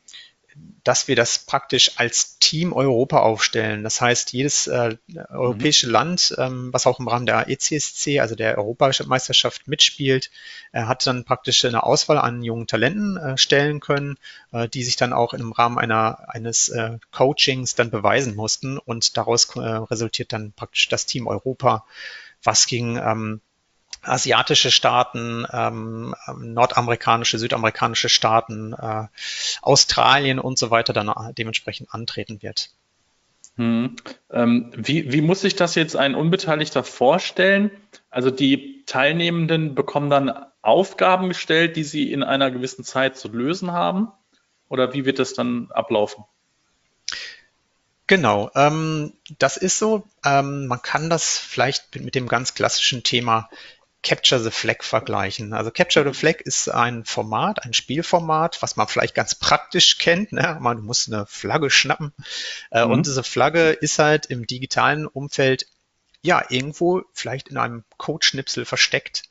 dass 0.86 1.08
wir 1.08 1.16
das 1.16 1.40
praktisch 1.40 1.92
als 1.96 2.38
Team 2.38 2.72
Europa 2.72 3.18
aufstellen. 3.18 3.82
Das 3.82 4.00
heißt, 4.00 4.32
jedes 4.32 4.68
äh, 4.68 4.96
europäische 5.30 5.88
mhm. 5.88 5.92
Land, 5.92 6.34
ähm, 6.38 6.72
was 6.72 6.86
auch 6.86 7.00
im 7.00 7.08
Rahmen 7.08 7.26
der 7.26 7.48
ECSC, 7.48 8.20
also 8.20 8.36
der 8.36 8.56
Europameisterschaft 8.56 9.66
mitspielt, 9.66 10.30
äh, 10.72 10.82
hat 10.82 11.04
dann 11.06 11.24
praktisch 11.24 11.64
eine 11.64 11.82
Auswahl 11.82 12.18
an 12.18 12.44
jungen 12.44 12.68
Talenten 12.68 13.16
äh, 13.16 13.36
stellen 13.36 13.80
können, 13.80 14.16
äh, 14.52 14.68
die 14.68 14.84
sich 14.84 14.94
dann 14.94 15.12
auch 15.12 15.34
im 15.34 15.50
Rahmen 15.50 15.78
einer, 15.78 16.28
eines 16.28 16.68
äh, 16.68 16.98
Coachings 17.10 17.74
dann 17.74 17.90
beweisen 17.90 18.36
mussten. 18.36 18.78
Und 18.78 19.16
daraus 19.16 19.56
äh, 19.56 19.60
resultiert 19.60 20.32
dann 20.32 20.52
praktisch 20.52 20.88
das 20.88 21.04
Team 21.04 21.26
Europa, 21.26 21.84
was 22.44 22.68
gegen 22.68 22.96
ähm, 22.96 23.40
asiatische 24.08 24.70
Staaten, 24.70 25.46
ähm, 25.52 26.14
nordamerikanische, 26.38 27.38
südamerikanische 27.38 28.08
Staaten, 28.08 28.72
äh, 28.72 29.06
Australien 29.62 30.38
und 30.38 30.58
so 30.58 30.70
weiter 30.70 30.92
dann 30.92 31.12
dementsprechend 31.36 31.92
antreten 31.92 32.42
wird. 32.42 32.70
Hm. 33.56 33.96
Ähm, 34.30 34.72
wie, 34.76 35.12
wie 35.12 35.22
muss 35.22 35.40
sich 35.40 35.56
das 35.56 35.74
jetzt 35.74 35.96
ein 35.96 36.14
Unbeteiligter 36.14 36.84
vorstellen? 36.84 37.70
Also 38.10 38.30
die 38.30 38.84
Teilnehmenden 38.86 39.74
bekommen 39.74 40.10
dann 40.10 40.32
Aufgaben 40.62 41.28
gestellt, 41.28 41.76
die 41.76 41.84
sie 41.84 42.12
in 42.12 42.22
einer 42.22 42.50
gewissen 42.50 42.84
Zeit 42.84 43.16
zu 43.16 43.28
lösen 43.28 43.72
haben? 43.72 44.08
Oder 44.68 44.92
wie 44.92 45.04
wird 45.04 45.18
das 45.18 45.32
dann 45.32 45.70
ablaufen? 45.70 46.24
Genau, 48.08 48.50
ähm, 48.54 49.14
das 49.38 49.56
ist 49.56 49.78
so. 49.78 50.04
Ähm, 50.24 50.66
man 50.66 50.82
kann 50.82 51.10
das 51.10 51.38
vielleicht 51.38 51.94
mit, 51.94 52.04
mit 52.04 52.14
dem 52.14 52.28
ganz 52.28 52.54
klassischen 52.54 53.02
Thema 53.02 53.48
Capture 54.06 54.40
the 54.40 54.52
Flag 54.52 54.84
vergleichen. 54.84 55.52
Also 55.52 55.72
Capture 55.72 56.06
the 56.06 56.16
Flag 56.16 56.40
ist 56.44 56.68
ein 56.68 57.04
Format, 57.04 57.64
ein 57.64 57.74
Spielformat, 57.74 58.62
was 58.62 58.76
man 58.76 58.86
vielleicht 58.86 59.16
ganz 59.16 59.34
praktisch 59.34 59.98
kennt. 59.98 60.30
Ne? 60.30 60.58
Man 60.60 60.80
muss 60.82 61.08
eine 61.08 61.26
Flagge 61.26 61.70
schnappen. 61.70 62.12
Äh, 62.70 62.84
mhm. 62.84 62.92
Und 62.92 63.06
diese 63.06 63.24
Flagge 63.24 63.70
ist 63.70 63.98
halt 63.98 64.26
im 64.26 64.46
digitalen 64.46 65.08
Umfeld 65.08 65.66
ja 66.22 66.44
irgendwo 66.50 67.02
vielleicht 67.14 67.48
in 67.48 67.56
einem 67.56 67.82
Codeschnipsel 67.96 68.64
versteckt. 68.64 69.24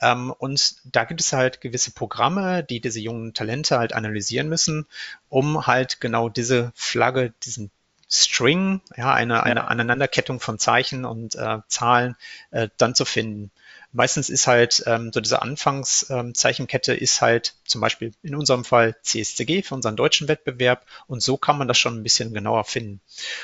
Ähm, 0.00 0.30
und 0.30 0.76
da 0.84 1.02
gibt 1.02 1.20
es 1.20 1.32
halt 1.32 1.60
gewisse 1.60 1.90
Programme, 1.90 2.62
die 2.62 2.80
diese 2.80 3.00
jungen 3.00 3.34
Talente 3.34 3.76
halt 3.76 3.92
analysieren 3.92 4.48
müssen, 4.48 4.86
um 5.30 5.66
halt 5.66 6.00
genau 6.00 6.28
diese 6.28 6.70
Flagge, 6.76 7.34
diesen 7.42 7.72
String, 8.08 8.82
ja, 8.96 9.12
eine, 9.12 9.42
eine 9.42 9.66
Aneinanderkettung 9.66 10.38
von 10.38 10.60
Zeichen 10.60 11.04
und 11.04 11.34
äh, 11.34 11.58
Zahlen 11.66 12.14
äh, 12.52 12.68
dann 12.76 12.94
zu 12.94 13.04
finden. 13.04 13.50
Meistens 13.92 14.30
ist 14.30 14.46
halt 14.46 14.82
ähm, 14.86 15.12
so 15.12 15.20
diese 15.20 15.42
Anfangszeichenkette 15.42 16.94
ähm, 16.94 16.98
ist 16.98 17.20
halt 17.20 17.54
zum 17.64 17.80
Beispiel 17.80 18.12
in 18.22 18.34
unserem 18.34 18.64
Fall 18.64 18.96
CSCG 19.02 19.62
für 19.62 19.74
unseren 19.74 19.96
deutschen 19.96 20.28
Wettbewerb 20.28 20.86
und 21.06 21.22
so 21.22 21.36
kann 21.36 21.58
man 21.58 21.68
das 21.68 21.78
schon 21.78 21.98
ein 21.98 22.02
bisschen 22.02 22.32
genauer 22.32 22.64
finden. 22.64 23.00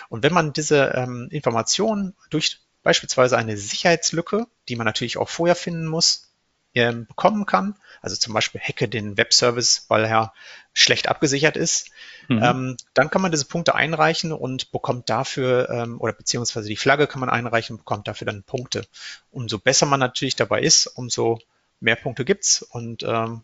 Und 0.08 0.22
wenn 0.22 0.32
man 0.32 0.54
diese 0.54 0.92
ähm, 0.94 1.28
Informationen 1.30 2.14
durch 2.30 2.60
beispielsweise 2.82 3.36
eine 3.36 3.56
Sicherheitslücke, 3.58 4.46
die 4.68 4.76
man 4.76 4.86
natürlich 4.86 5.18
auch 5.18 5.28
vorher 5.28 5.56
finden 5.56 5.86
muss, 5.86 6.27
ähm, 6.74 7.06
bekommen 7.06 7.46
kann, 7.46 7.74
also 8.02 8.16
zum 8.16 8.34
Beispiel 8.34 8.60
hacke 8.60 8.88
den 8.88 9.16
Webservice, 9.16 9.86
weil 9.88 10.04
er 10.04 10.32
schlecht 10.72 11.08
abgesichert 11.08 11.56
ist, 11.56 11.90
mhm. 12.28 12.42
ähm, 12.42 12.76
dann 12.94 13.10
kann 13.10 13.22
man 13.22 13.32
diese 13.32 13.46
Punkte 13.46 13.74
einreichen 13.74 14.32
und 14.32 14.70
bekommt 14.70 15.10
dafür, 15.10 15.68
ähm, 15.70 16.00
oder 16.00 16.12
beziehungsweise 16.12 16.68
die 16.68 16.76
Flagge 16.76 17.06
kann 17.06 17.20
man 17.20 17.30
einreichen 17.30 17.74
und 17.74 17.80
bekommt 17.80 18.06
dafür 18.06 18.26
dann 18.26 18.42
Punkte. 18.42 18.86
Umso 19.30 19.58
besser 19.58 19.86
man 19.86 20.00
natürlich 20.00 20.36
dabei 20.36 20.60
ist, 20.60 20.86
umso 20.86 21.38
mehr 21.80 21.96
Punkte 21.96 22.24
gibt's 22.24 22.62
und 22.62 23.02
ähm, 23.02 23.42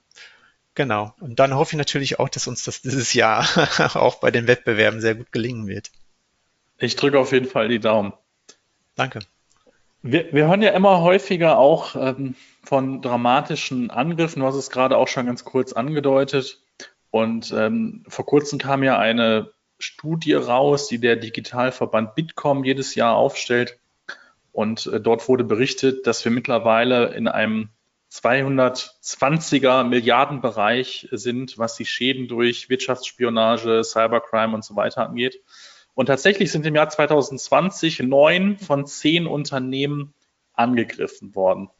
Genau. 0.74 1.14
Und 1.20 1.38
dann 1.38 1.54
hoffe 1.54 1.74
ich 1.74 1.78
natürlich 1.78 2.18
auch, 2.18 2.28
dass 2.28 2.48
uns 2.48 2.64
das 2.64 2.82
dieses 2.82 3.14
Jahr 3.14 3.46
auch 3.94 4.16
bei 4.16 4.30
den 4.30 4.46
Wettbewerben 4.46 5.00
sehr 5.00 5.14
gut 5.14 5.30
gelingen 5.30 5.66
wird. 5.68 5.90
Ich 6.78 6.96
drücke 6.96 7.18
auf 7.18 7.32
jeden 7.32 7.46
Fall 7.46 7.68
die 7.68 7.78
Daumen. 7.78 8.12
Danke. 8.96 9.20
Wir, 10.06 10.34
wir 10.34 10.48
hören 10.48 10.60
ja 10.60 10.72
immer 10.72 11.00
häufiger 11.00 11.56
auch 11.56 11.96
ähm, 11.96 12.34
von 12.62 13.00
dramatischen 13.00 13.90
Angriffen. 13.90 14.40
Du 14.40 14.46
hast 14.46 14.54
es 14.54 14.68
gerade 14.68 14.98
auch 14.98 15.08
schon 15.08 15.24
ganz 15.24 15.44
kurz 15.44 15.72
angedeutet. 15.72 16.60
Und 17.10 17.54
ähm, 17.56 18.04
vor 18.06 18.26
kurzem 18.26 18.58
kam 18.58 18.82
ja 18.82 18.98
eine 18.98 19.52
Studie 19.78 20.34
raus, 20.34 20.88
die 20.88 20.98
der 20.98 21.16
Digitalverband 21.16 22.14
Bitkom 22.16 22.64
jedes 22.64 22.94
Jahr 22.94 23.16
aufstellt. 23.16 23.78
Und 24.52 24.86
äh, 24.88 25.00
dort 25.00 25.26
wurde 25.26 25.42
berichtet, 25.42 26.06
dass 26.06 26.22
wir 26.22 26.32
mittlerweile 26.32 27.14
in 27.14 27.26
einem 27.26 27.70
220er 28.12 29.84
Milliardenbereich 29.84 31.08
sind, 31.12 31.56
was 31.56 31.76
die 31.76 31.86
Schäden 31.86 32.28
durch 32.28 32.68
Wirtschaftsspionage, 32.68 33.82
Cybercrime 33.82 34.54
und 34.54 34.66
so 34.66 34.76
weiter 34.76 35.08
angeht. 35.08 35.42
Und 35.94 36.06
tatsächlich 36.06 36.50
sind 36.50 36.66
im 36.66 36.74
Jahr 36.74 36.88
2020 36.88 38.00
neun 38.00 38.58
von 38.58 38.86
zehn 38.86 39.26
Unternehmen 39.26 40.12
angegriffen 40.52 41.34
worden. 41.34 41.70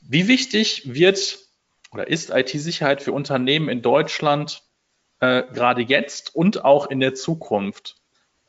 Wie 0.00 0.28
wichtig 0.28 0.82
wird 0.94 1.38
oder 1.92 2.08
ist 2.08 2.30
IT-Sicherheit 2.30 3.02
für 3.02 3.12
Unternehmen 3.12 3.68
in 3.68 3.82
Deutschland 3.82 4.62
äh, 5.20 5.42
gerade 5.52 5.82
jetzt 5.82 6.34
und 6.34 6.64
auch 6.64 6.86
in 6.86 7.00
der 7.00 7.14
Zukunft. 7.14 7.96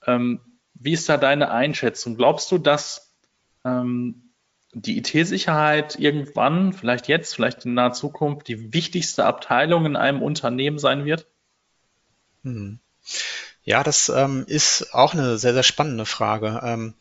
Ähm, 0.06 0.42
wie 0.74 0.94
ist 0.94 1.08
da 1.10 1.18
deine 1.18 1.52
Einschätzung? 1.52 2.18
Glaubst 2.18 2.52
du, 2.52 2.58
dass 2.58 3.16
ähm, 3.64 4.32
die 4.74 4.98
IT-Sicherheit 4.98 5.98
irgendwann, 5.98 6.74
vielleicht 6.74 7.08
jetzt, 7.08 7.34
vielleicht 7.34 7.66
in 7.66 7.74
naher 7.74 7.94
Zukunft, 7.94 8.48
die 8.48 8.74
wichtigste 8.74 9.26
Abteilung 9.26 9.86
in 9.86 9.96
einem 9.96 10.22
Unternehmen 10.22 10.78
sein 10.78 11.06
wird? 11.06 11.26
Hm. 12.44 12.80
Ja, 13.68 13.84
das 13.84 14.08
ähm, 14.08 14.46
ist 14.48 14.94
auch 14.94 15.14
eine 15.14 15.38
sehr, 15.38 15.52
sehr 15.52 15.62
spannende 15.62 16.06
Frage. 16.06 16.62
Ähm, 16.64 16.94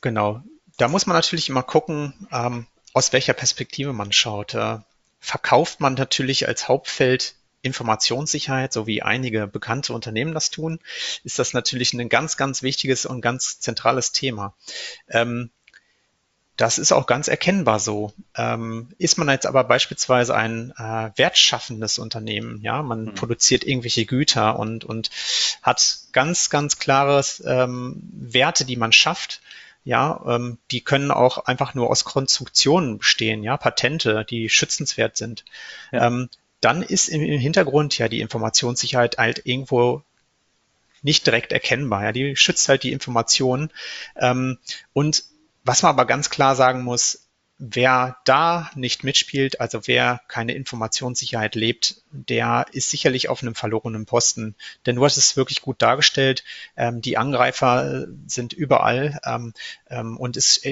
genau. 0.00 0.42
Da 0.78 0.88
muss 0.88 1.04
man 1.04 1.14
natürlich 1.14 1.50
immer 1.50 1.62
gucken, 1.62 2.14
ähm, 2.32 2.66
aus 2.94 3.12
welcher 3.12 3.34
Perspektive 3.34 3.92
man 3.92 4.10
schaut. 4.10 4.54
Äh, 4.54 4.78
verkauft 5.18 5.80
man 5.80 5.92
natürlich 5.94 6.48
als 6.48 6.66
Hauptfeld 6.66 7.34
Informationssicherheit, 7.60 8.72
so 8.72 8.86
wie 8.86 9.02
einige 9.02 9.46
bekannte 9.46 9.92
Unternehmen 9.92 10.32
das 10.32 10.48
tun, 10.50 10.80
ist 11.24 11.38
das 11.38 11.52
natürlich 11.52 11.92
ein 11.92 12.08
ganz, 12.08 12.38
ganz 12.38 12.62
wichtiges 12.62 13.04
und 13.04 13.20
ganz 13.20 13.60
zentrales 13.60 14.12
Thema. 14.12 14.54
Ähm, 15.08 15.50
das 16.60 16.76
ist 16.76 16.92
auch 16.92 17.06
ganz 17.06 17.28
erkennbar 17.28 17.78
so. 17.78 18.12
Ähm, 18.36 18.88
ist 18.98 19.16
man 19.16 19.30
jetzt 19.30 19.46
aber 19.46 19.64
beispielsweise 19.64 20.34
ein 20.34 20.74
äh, 20.76 21.10
wertschaffendes 21.16 21.98
Unternehmen, 21.98 22.60
ja, 22.62 22.82
man 22.82 23.04
mhm. 23.04 23.14
produziert 23.14 23.64
irgendwelche 23.64 24.04
Güter 24.04 24.58
und, 24.58 24.84
und 24.84 25.10
hat 25.62 26.00
ganz, 26.12 26.50
ganz 26.50 26.78
klare 26.78 27.24
ähm, 27.44 28.02
Werte, 28.12 28.66
die 28.66 28.76
man 28.76 28.92
schafft, 28.92 29.40
ja, 29.84 30.22
ähm, 30.26 30.58
die 30.70 30.82
können 30.82 31.10
auch 31.10 31.46
einfach 31.46 31.74
nur 31.74 31.88
aus 31.88 32.04
Konstruktionen 32.04 32.98
bestehen, 32.98 33.42
ja, 33.42 33.56
Patente, 33.56 34.26
die 34.28 34.50
schützenswert 34.50 35.16
sind. 35.16 35.46
Ja. 35.92 36.08
Ähm, 36.08 36.28
dann 36.60 36.82
ist 36.82 37.08
im, 37.08 37.22
Hintergrund 37.22 37.96
ja 37.96 38.08
die 38.08 38.20
Informationssicherheit 38.20 39.16
halt 39.16 39.46
irgendwo 39.46 40.02
nicht 41.00 41.24
direkt 41.24 41.52
erkennbar. 41.52 42.04
Ja, 42.04 42.12
die 42.12 42.36
schützt 42.36 42.68
halt 42.68 42.82
die 42.82 42.92
Informationen. 42.92 43.70
Ähm, 44.16 44.58
und 44.92 45.24
was 45.64 45.82
man 45.82 45.90
aber 45.90 46.06
ganz 46.06 46.30
klar 46.30 46.56
sagen 46.56 46.82
muss, 46.82 47.28
wer 47.58 48.16
da 48.24 48.70
nicht 48.74 49.04
mitspielt, 49.04 49.60
also 49.60 49.86
wer 49.86 50.22
keine 50.28 50.54
Informationssicherheit 50.54 51.54
lebt, 51.54 52.02
der 52.10 52.64
ist 52.72 52.90
sicherlich 52.90 53.28
auf 53.28 53.42
einem 53.42 53.54
verlorenen 53.54 54.06
Posten. 54.06 54.56
Denn 54.86 54.96
du 54.96 55.04
hast 55.04 55.18
es 55.18 55.36
wirklich 55.36 55.60
gut 55.60 55.82
dargestellt. 55.82 56.42
Ähm, 56.76 57.02
die 57.02 57.18
Angreifer 57.18 58.06
sind 58.26 58.54
überall 58.54 59.20
ähm, 59.24 59.52
ähm, 59.90 60.16
und 60.16 60.38
es 60.38 60.62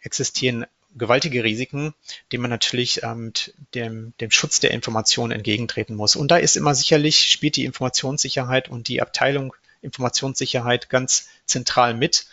existieren 0.00 0.64
gewaltige 0.96 1.42
Risiken, 1.42 1.92
denen 2.30 2.42
man 2.42 2.50
natürlich 2.50 3.02
ähm, 3.02 3.32
dem, 3.74 4.14
dem 4.20 4.30
Schutz 4.30 4.60
der 4.60 4.70
Information 4.70 5.32
entgegentreten 5.32 5.96
muss. 5.96 6.14
Und 6.14 6.30
da 6.30 6.36
ist 6.36 6.56
immer 6.56 6.74
sicherlich, 6.74 7.18
spielt 7.30 7.56
die 7.56 7.64
Informationssicherheit 7.64 8.68
und 8.68 8.86
die 8.86 9.02
Abteilung 9.02 9.54
Informationssicherheit 9.80 10.88
ganz 10.88 11.28
zentral 11.46 11.94
mit. 11.94 12.26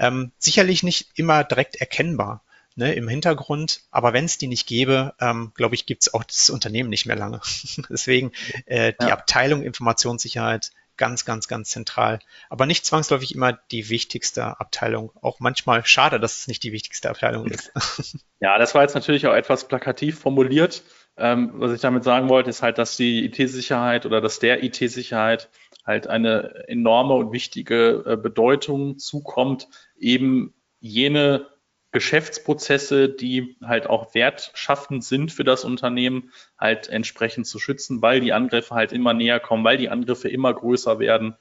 Ähm, 0.00 0.32
sicherlich 0.38 0.82
nicht 0.82 1.10
immer 1.14 1.44
direkt 1.44 1.76
erkennbar 1.76 2.42
ne, 2.74 2.94
im 2.94 3.06
Hintergrund, 3.06 3.82
aber 3.92 4.12
wenn 4.12 4.24
es 4.24 4.38
die 4.38 4.48
nicht 4.48 4.66
gäbe, 4.66 5.14
ähm, 5.20 5.52
glaube 5.54 5.76
ich, 5.76 5.86
gibt 5.86 6.02
es 6.02 6.14
auch 6.14 6.24
das 6.24 6.50
Unternehmen 6.50 6.88
nicht 6.88 7.06
mehr 7.06 7.16
lange. 7.16 7.40
Deswegen 7.88 8.32
äh, 8.66 8.94
die 9.00 9.06
ja. 9.06 9.12
Abteilung 9.12 9.62
Informationssicherheit 9.62 10.72
ganz, 10.96 11.24
ganz, 11.24 11.48
ganz 11.48 11.70
zentral. 11.70 12.18
Aber 12.50 12.66
nicht 12.66 12.84
zwangsläufig 12.84 13.34
immer 13.34 13.54
die 13.70 13.88
wichtigste 13.88 14.60
Abteilung. 14.60 15.12
Auch 15.22 15.40
manchmal 15.40 15.84
schade, 15.86 16.20
dass 16.20 16.38
es 16.38 16.46
nicht 16.46 16.62
die 16.62 16.72
wichtigste 16.72 17.08
Abteilung 17.08 17.46
ist. 17.46 17.72
Ja, 18.42 18.56
das 18.56 18.74
war 18.74 18.80
jetzt 18.80 18.94
natürlich 18.94 19.26
auch 19.26 19.34
etwas 19.34 19.68
plakativ 19.68 20.18
formuliert. 20.18 20.82
Ähm, 21.18 21.50
was 21.56 21.72
ich 21.72 21.82
damit 21.82 22.04
sagen 22.04 22.30
wollte, 22.30 22.48
ist 22.48 22.62
halt, 22.62 22.78
dass 22.78 22.96
die 22.96 23.26
IT-Sicherheit 23.26 24.06
oder 24.06 24.22
dass 24.22 24.38
der 24.38 24.64
IT-Sicherheit 24.64 25.50
halt 25.90 26.06
eine 26.06 26.68
enorme 26.68 27.14
und 27.14 27.32
wichtige 27.32 28.04
äh, 28.06 28.16
Bedeutung 28.16 28.98
zukommt, 28.98 29.68
eben 29.98 30.54
jene 30.78 31.48
Geschäftsprozesse, 31.90 33.08
die 33.08 33.56
halt 33.60 33.88
auch 33.88 34.14
wertschaffend 34.14 35.02
sind 35.02 35.32
für 35.32 35.42
das 35.42 35.64
Unternehmen, 35.64 36.30
halt 36.56 36.88
entsprechend 36.88 37.48
zu 37.48 37.58
schützen, 37.58 38.00
weil 38.02 38.20
die 38.20 38.32
Angriffe 38.32 38.76
halt 38.76 38.92
immer 38.92 39.12
näher 39.14 39.40
kommen, 39.40 39.64
weil 39.64 39.76
die 39.76 39.88
Angriffe 39.88 40.28
immer 40.28 40.54
größer 40.54 41.00
werden. 41.00 41.34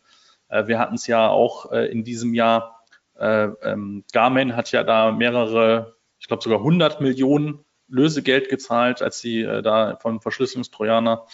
Äh, 0.47 0.65
wir 0.65 0.79
hatten 0.79 0.95
es 0.95 1.05
ja 1.05 1.29
auch 1.29 1.71
äh, 1.71 1.85
in 1.91 2.03
diesem 2.03 2.33
Jahr, 2.33 2.83
äh, 3.19 3.49
ähm, 3.61 4.03
Garmin 4.11 4.55
hat 4.55 4.71
ja 4.71 4.83
da 4.83 5.11
mehrere, 5.11 5.95
ich 6.17 6.27
glaube 6.27 6.41
sogar 6.41 6.59
100 6.59 7.01
Millionen 7.01 7.63
Lösegeld 7.87 8.49
gezahlt, 8.49 9.01
als 9.01 9.19
sie 9.19 9.41
da 9.43 9.97
vom 9.99 10.21
Verschlüsselungstrojaner 10.21 11.25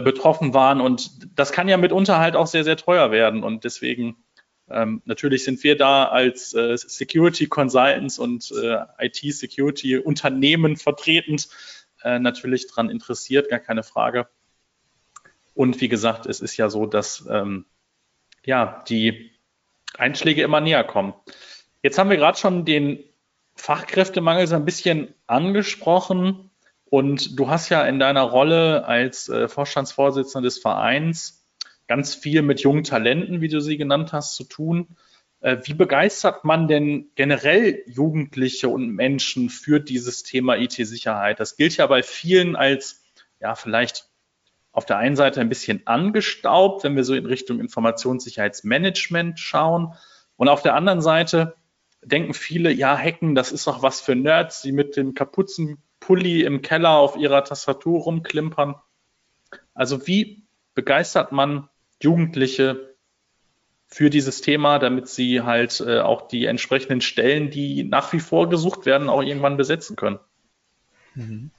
betroffen 0.00 0.54
waren. 0.54 0.80
Und 0.80 1.38
das 1.38 1.52
kann 1.52 1.68
ja 1.68 1.76
mitunter 1.76 2.18
halt 2.18 2.36
auch 2.36 2.46
sehr, 2.46 2.64
sehr 2.64 2.76
teuer 2.76 3.10
werden. 3.10 3.44
Und 3.44 3.64
deswegen 3.64 4.16
ähm, 4.68 5.02
natürlich 5.04 5.44
sind 5.44 5.62
wir 5.62 5.76
da 5.76 6.06
als 6.06 6.52
äh, 6.54 6.76
Security 6.76 7.46
Consultants 7.46 8.18
und 8.18 8.50
äh, 8.50 8.78
IT-Security 8.98 9.98
Unternehmen 9.98 10.76
vertretend 10.76 11.48
äh, 12.02 12.18
natürlich 12.18 12.66
daran 12.66 12.90
interessiert, 12.90 13.48
gar 13.48 13.60
keine 13.60 13.84
Frage. 13.84 14.28
Und 15.54 15.80
wie 15.80 15.88
gesagt, 15.88 16.26
es 16.26 16.40
ist 16.40 16.56
ja 16.56 16.68
so, 16.68 16.86
dass 16.86 17.26
ähm, 17.30 17.64
ja 18.44 18.84
die 18.88 19.30
Einschläge 19.96 20.42
immer 20.42 20.60
näher 20.60 20.84
kommen. 20.84 21.14
Jetzt 21.82 21.98
haben 21.98 22.10
wir 22.10 22.16
gerade 22.16 22.36
schon 22.36 22.64
den 22.64 23.02
Fachkräftemangel 23.54 24.46
so 24.46 24.56
ein 24.56 24.64
bisschen 24.64 25.14
angesprochen 25.26 26.50
und 26.88 27.38
du 27.38 27.48
hast 27.50 27.68
ja 27.68 27.84
in 27.84 27.98
deiner 27.98 28.22
Rolle 28.22 28.84
als 28.86 29.28
äh, 29.28 29.48
Vorstandsvorsitzender 29.48 30.46
des 30.46 30.58
Vereins 30.58 31.44
ganz 31.88 32.14
viel 32.14 32.42
mit 32.42 32.60
jungen 32.60 32.84
Talenten, 32.84 33.40
wie 33.40 33.48
du 33.48 33.60
sie 33.60 33.76
genannt 33.76 34.12
hast, 34.12 34.36
zu 34.36 34.44
tun. 34.44 34.96
Äh, 35.40 35.58
wie 35.64 35.74
begeistert 35.74 36.44
man 36.44 36.68
denn 36.68 37.10
generell 37.14 37.82
Jugendliche 37.86 38.68
und 38.68 38.90
Menschen 38.90 39.50
für 39.50 39.80
dieses 39.80 40.22
Thema 40.22 40.56
IT-Sicherheit? 40.56 41.40
Das 41.40 41.56
gilt 41.56 41.76
ja 41.76 41.86
bei 41.86 42.02
vielen 42.02 42.54
als, 42.56 43.04
ja, 43.40 43.54
vielleicht 43.54 44.08
auf 44.72 44.86
der 44.86 44.98
einen 44.98 45.16
Seite 45.16 45.40
ein 45.40 45.48
bisschen 45.48 45.86
angestaubt, 45.86 46.84
wenn 46.84 46.96
wir 46.96 47.04
so 47.04 47.14
in 47.14 47.26
Richtung 47.26 47.60
Informationssicherheitsmanagement 47.60 49.40
schauen. 49.40 49.94
Und 50.36 50.48
auf 50.48 50.62
der 50.62 50.74
anderen 50.74 51.00
Seite 51.00 51.54
denken 52.02 52.34
viele, 52.34 52.70
ja, 52.70 52.96
Hacken, 52.96 53.34
das 53.34 53.52
ist 53.52 53.66
doch 53.66 53.82
was 53.82 54.00
für 54.00 54.14
Nerds, 54.14 54.62
die 54.62 54.72
mit 54.72 54.96
dem 54.96 55.14
Kapuzenpulli 56.06 56.42
im 56.42 56.62
Keller 56.62 56.90
auf 56.90 57.16
ihrer 57.16 57.44
Tastatur 57.44 58.02
rumklimpern. 58.02 58.76
Also 59.74 60.06
wie 60.06 60.44
begeistert 60.74 61.32
man 61.32 61.68
Jugendliche 62.00 62.94
für 63.88 64.10
dieses 64.10 64.40
Thema, 64.40 64.78
damit 64.78 65.08
sie 65.08 65.42
halt 65.42 65.80
äh, 65.80 66.00
auch 66.00 66.28
die 66.28 66.46
entsprechenden 66.46 67.00
Stellen, 67.00 67.50
die 67.50 67.84
nach 67.84 68.12
wie 68.12 68.20
vor 68.20 68.48
gesucht 68.48 68.86
werden, 68.86 69.08
auch 69.08 69.22
irgendwann 69.22 69.56
besetzen 69.56 69.96
können? 69.96 70.18
Mhm. 71.14 71.50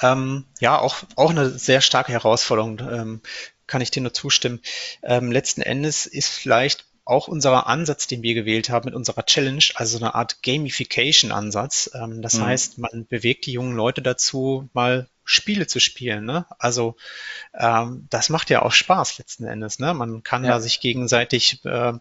Ähm, 0.00 0.44
ja, 0.60 0.78
auch, 0.78 0.96
auch 1.16 1.30
eine 1.30 1.48
sehr 1.48 1.80
starke 1.80 2.12
Herausforderung, 2.12 2.80
ähm, 2.80 3.20
kann 3.66 3.80
ich 3.80 3.90
dir 3.90 4.02
nur 4.02 4.12
zustimmen. 4.12 4.60
Ähm, 5.02 5.30
letzten 5.30 5.62
Endes 5.62 6.06
ist 6.06 6.28
vielleicht 6.28 6.86
auch 7.10 7.28
unser 7.28 7.66
Ansatz, 7.66 8.06
den 8.06 8.22
wir 8.22 8.34
gewählt 8.34 8.70
haben 8.70 8.86
mit 8.86 8.94
unserer 8.94 9.26
Challenge, 9.26 9.64
also 9.74 9.98
eine 9.98 10.14
Art 10.14 10.42
Gamification-Ansatz. 10.42 11.90
Ähm, 11.94 12.22
das 12.22 12.34
mhm. 12.34 12.44
heißt, 12.44 12.78
man 12.78 13.06
bewegt 13.08 13.46
die 13.46 13.52
jungen 13.52 13.76
Leute 13.76 14.00
dazu, 14.00 14.68
mal 14.72 15.08
Spiele 15.30 15.68
zu 15.68 15.78
spielen. 15.78 16.24
Ne? 16.24 16.44
Also 16.58 16.96
ähm, 17.54 18.08
das 18.10 18.30
macht 18.30 18.50
ja 18.50 18.62
auch 18.62 18.72
Spaß 18.72 19.18
letzten 19.18 19.44
Endes. 19.44 19.78
Ne? 19.78 19.94
Man 19.94 20.24
kann 20.24 20.42
ja. 20.42 20.50
da 20.50 20.60
sich 20.60 20.80
gegenseitig, 20.80 21.64
äh, 21.64 21.92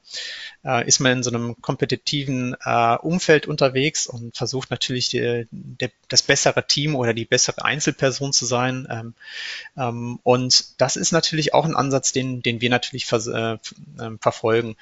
äh, 0.66 0.88
ist 0.88 1.00
man 1.00 1.12
in 1.12 1.24
so 1.24 1.30
einem 1.30 1.62
kompetitiven 1.62 2.56
äh, 2.66 2.96
Umfeld 2.96 3.46
unterwegs 3.46 4.08
und 4.08 4.36
versucht 4.36 4.72
natürlich 4.72 5.10
die, 5.10 5.48
die, 5.52 5.92
das 6.08 6.24
bessere 6.24 6.66
Team 6.66 6.96
oder 6.96 7.14
die 7.14 7.26
bessere 7.26 7.64
Einzelperson 7.64 8.34
zu 8.34 8.48
sein. 8.48 8.88
Ähm, 8.90 9.14
ähm, 9.78 10.20
und 10.24 10.82
das 10.82 10.96
ist 10.96 11.12
natürlich 11.12 11.54
auch 11.54 11.66
ein 11.66 11.76
Ansatz, 11.76 12.12
den, 12.12 12.42
den 12.42 12.62
wir 12.62 12.72
natürlich 12.72 13.06
ver 13.06 13.20
äh, 13.28 14.04
ähm, 14.04 14.18
verfolgen. 14.18 14.76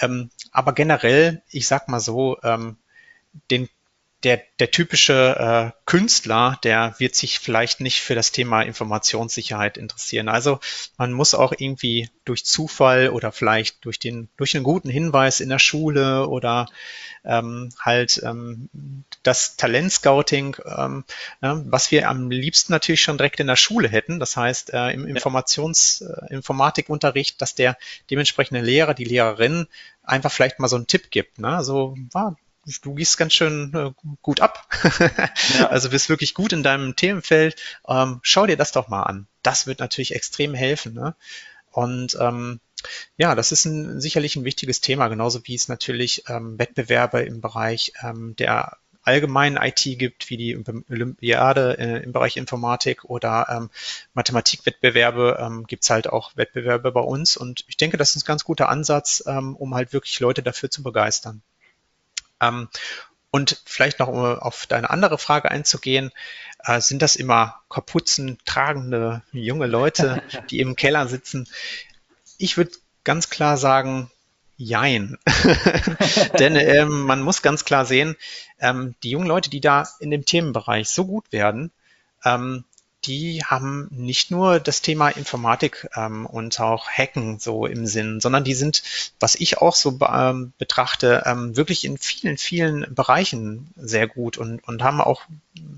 Ähm, 0.00 0.30
aber 0.50 0.72
generell, 0.72 1.40
ich 1.50 1.68
sag 1.68 1.86
mal 1.86 2.00
so, 2.00 2.36
ähm, 2.42 2.78
den 3.52 3.68
der, 4.24 4.40
der 4.58 4.70
typische 4.70 5.72
äh, 5.74 5.78
Künstler, 5.84 6.58
der 6.62 6.94
wird 6.98 7.14
sich 7.14 7.38
vielleicht 7.40 7.80
nicht 7.80 8.00
für 8.00 8.14
das 8.14 8.30
Thema 8.30 8.62
Informationssicherheit 8.62 9.76
interessieren. 9.76 10.28
Also 10.28 10.60
man 10.96 11.12
muss 11.12 11.34
auch 11.34 11.52
irgendwie 11.56 12.08
durch 12.24 12.44
Zufall 12.44 13.08
oder 13.08 13.32
vielleicht 13.32 13.84
durch 13.84 13.98
den 13.98 14.28
durch 14.36 14.54
einen 14.54 14.64
guten 14.64 14.88
Hinweis 14.88 15.40
in 15.40 15.48
der 15.48 15.58
Schule 15.58 16.28
oder 16.28 16.66
ähm, 17.24 17.70
halt 17.80 18.20
ähm, 18.24 18.68
das 19.22 19.56
Talentscouting, 19.56 20.56
ähm, 20.64 21.04
ja, 21.40 21.60
was 21.66 21.90
wir 21.90 22.08
am 22.08 22.30
liebsten 22.30 22.72
natürlich 22.72 23.02
schon 23.02 23.18
direkt 23.18 23.40
in 23.40 23.46
der 23.48 23.56
Schule 23.56 23.88
hätten. 23.88 24.20
Das 24.20 24.36
heißt 24.36 24.72
äh, 24.72 24.90
im 24.90 25.06
Informations 25.06 26.02
äh, 26.02 26.32
Informatikunterricht, 26.32 27.40
dass 27.40 27.54
der 27.54 27.76
dementsprechende 28.10 28.60
Lehrer, 28.60 28.94
die 28.94 29.04
Lehrerin 29.04 29.66
einfach 30.04 30.32
vielleicht 30.32 30.58
mal 30.58 30.68
so 30.68 30.76
einen 30.76 30.86
Tipp 30.86 31.10
gibt. 31.10 31.38
Ne? 31.38 31.48
Also 31.48 31.96
ah, 32.14 32.34
du 32.82 32.94
gehst 32.94 33.18
ganz 33.18 33.32
schön 33.32 33.72
äh, 33.74 33.90
gut 34.22 34.40
ab. 34.40 34.68
ja. 35.58 35.68
Also 35.68 35.90
bist 35.90 36.08
wirklich 36.08 36.34
gut 36.34 36.52
in 36.52 36.62
deinem 36.62 36.96
Themenfeld. 36.96 37.56
Ähm, 37.86 38.20
schau 38.22 38.46
dir 38.46 38.56
das 38.56 38.72
doch 38.72 38.88
mal 38.88 39.02
an. 39.02 39.26
Das 39.42 39.66
wird 39.66 39.80
natürlich 39.80 40.14
extrem 40.14 40.54
helfen. 40.54 40.94
Ne? 40.94 41.14
Und 41.70 42.16
ähm, 42.20 42.60
ja, 43.16 43.34
das 43.34 43.52
ist 43.52 43.64
ein, 43.64 44.00
sicherlich 44.00 44.36
ein 44.36 44.44
wichtiges 44.44 44.80
Thema, 44.80 45.08
genauso 45.08 45.40
wie 45.44 45.54
es 45.54 45.68
natürlich 45.68 46.24
ähm, 46.28 46.58
Wettbewerbe 46.58 47.22
im 47.22 47.40
Bereich 47.40 47.92
ähm, 48.02 48.34
der 48.36 48.76
allgemeinen 49.04 49.56
IT 49.56 49.82
gibt, 49.98 50.30
wie 50.30 50.36
die 50.36 50.56
Olympiade 50.56 51.76
äh, 51.78 52.04
im 52.04 52.12
Bereich 52.12 52.36
Informatik 52.36 53.04
oder 53.04 53.46
ähm, 53.50 53.70
Mathematikwettbewerbe, 54.14 55.38
ähm, 55.40 55.66
gibt 55.66 55.82
es 55.82 55.90
halt 55.90 56.08
auch 56.08 56.36
Wettbewerbe 56.36 56.92
bei 56.92 57.00
uns. 57.00 57.36
Und 57.36 57.64
ich 57.66 57.76
denke, 57.76 57.96
das 57.96 58.14
ist 58.14 58.22
ein 58.22 58.26
ganz 58.26 58.44
guter 58.44 58.68
Ansatz, 58.68 59.24
ähm, 59.26 59.56
um 59.56 59.74
halt 59.74 59.92
wirklich 59.92 60.20
Leute 60.20 60.42
dafür 60.42 60.70
zu 60.70 60.82
begeistern. 60.82 61.42
Ähm, 62.42 62.68
und 63.30 63.62
vielleicht 63.64 63.98
noch, 63.98 64.08
um 64.08 64.18
auf 64.18 64.66
deine 64.66 64.90
andere 64.90 65.16
Frage 65.16 65.50
einzugehen, 65.50 66.10
äh, 66.64 66.80
sind 66.80 67.00
das 67.00 67.16
immer 67.16 67.62
Kapuzen 67.70 68.38
tragende 68.44 69.22
junge 69.32 69.66
Leute, 69.66 70.22
die 70.50 70.60
im 70.60 70.76
Keller 70.76 71.08
sitzen? 71.08 71.48
Ich 72.36 72.58
würde 72.58 72.72
ganz 73.04 73.30
klar 73.30 73.56
sagen, 73.56 74.10
jein. 74.58 75.16
Denn 76.38 76.56
ähm, 76.56 77.02
man 77.02 77.22
muss 77.22 77.42
ganz 77.42 77.64
klar 77.64 77.86
sehen, 77.86 78.16
ähm, 78.60 78.94
die 79.02 79.10
jungen 79.10 79.26
Leute, 79.26 79.50
die 79.50 79.60
da 79.60 79.88
in 79.98 80.10
dem 80.10 80.24
Themenbereich 80.24 80.90
so 80.90 81.06
gut 81.06 81.32
werden, 81.32 81.72
ähm, 82.24 82.64
die 83.04 83.42
haben 83.44 83.88
nicht 83.90 84.30
nur 84.30 84.60
das 84.60 84.82
Thema 84.82 85.08
Informatik 85.08 85.88
ähm, 85.96 86.26
und 86.26 86.58
auch 86.60 86.88
Hacken 86.88 87.38
so 87.38 87.66
im 87.66 87.86
Sinn, 87.86 88.20
sondern 88.20 88.44
die 88.44 88.54
sind, 88.54 88.82
was 89.18 89.34
ich 89.34 89.58
auch 89.58 89.74
so 89.74 89.98
ähm, 90.08 90.52
betrachte, 90.58 91.22
ähm, 91.26 91.56
wirklich 91.56 91.84
in 91.84 91.98
vielen, 91.98 92.38
vielen 92.38 92.94
Bereichen 92.94 93.72
sehr 93.76 94.06
gut 94.06 94.38
und, 94.38 94.62
und 94.66 94.82
haben 94.82 95.00
auch 95.00 95.22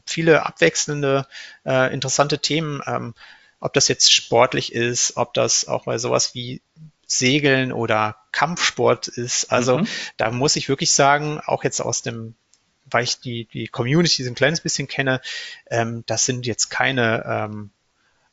viele 0.06 0.44
abwechselnde, 0.44 1.26
äh, 1.64 1.92
interessante 1.92 2.38
Themen, 2.38 2.82
ähm, 2.86 3.14
ob 3.60 3.72
das 3.72 3.88
jetzt 3.88 4.12
sportlich 4.12 4.74
ist, 4.74 5.16
ob 5.16 5.32
das 5.32 5.66
auch 5.66 5.84
bei 5.84 5.98
sowas 5.98 6.34
wie 6.34 6.60
Segeln 7.06 7.72
oder 7.72 8.16
Kampfsport 8.32 9.08
ist. 9.08 9.50
Also 9.50 9.78
mhm. 9.78 9.88
da 10.16 10.30
muss 10.30 10.56
ich 10.56 10.68
wirklich 10.68 10.92
sagen, 10.92 11.40
auch 11.44 11.64
jetzt 11.64 11.80
aus 11.80 12.02
dem 12.02 12.34
weil 12.86 13.04
ich 13.04 13.20
die, 13.20 13.46
die 13.46 13.66
Community 13.68 14.22
so 14.22 14.30
ein 14.30 14.34
kleines 14.34 14.60
bisschen 14.60 14.88
kenne, 14.88 15.20
ähm, 15.70 16.04
das 16.06 16.26
sind 16.26 16.46
jetzt 16.46 16.68
keine 16.68 17.24
ähm, 17.26 17.70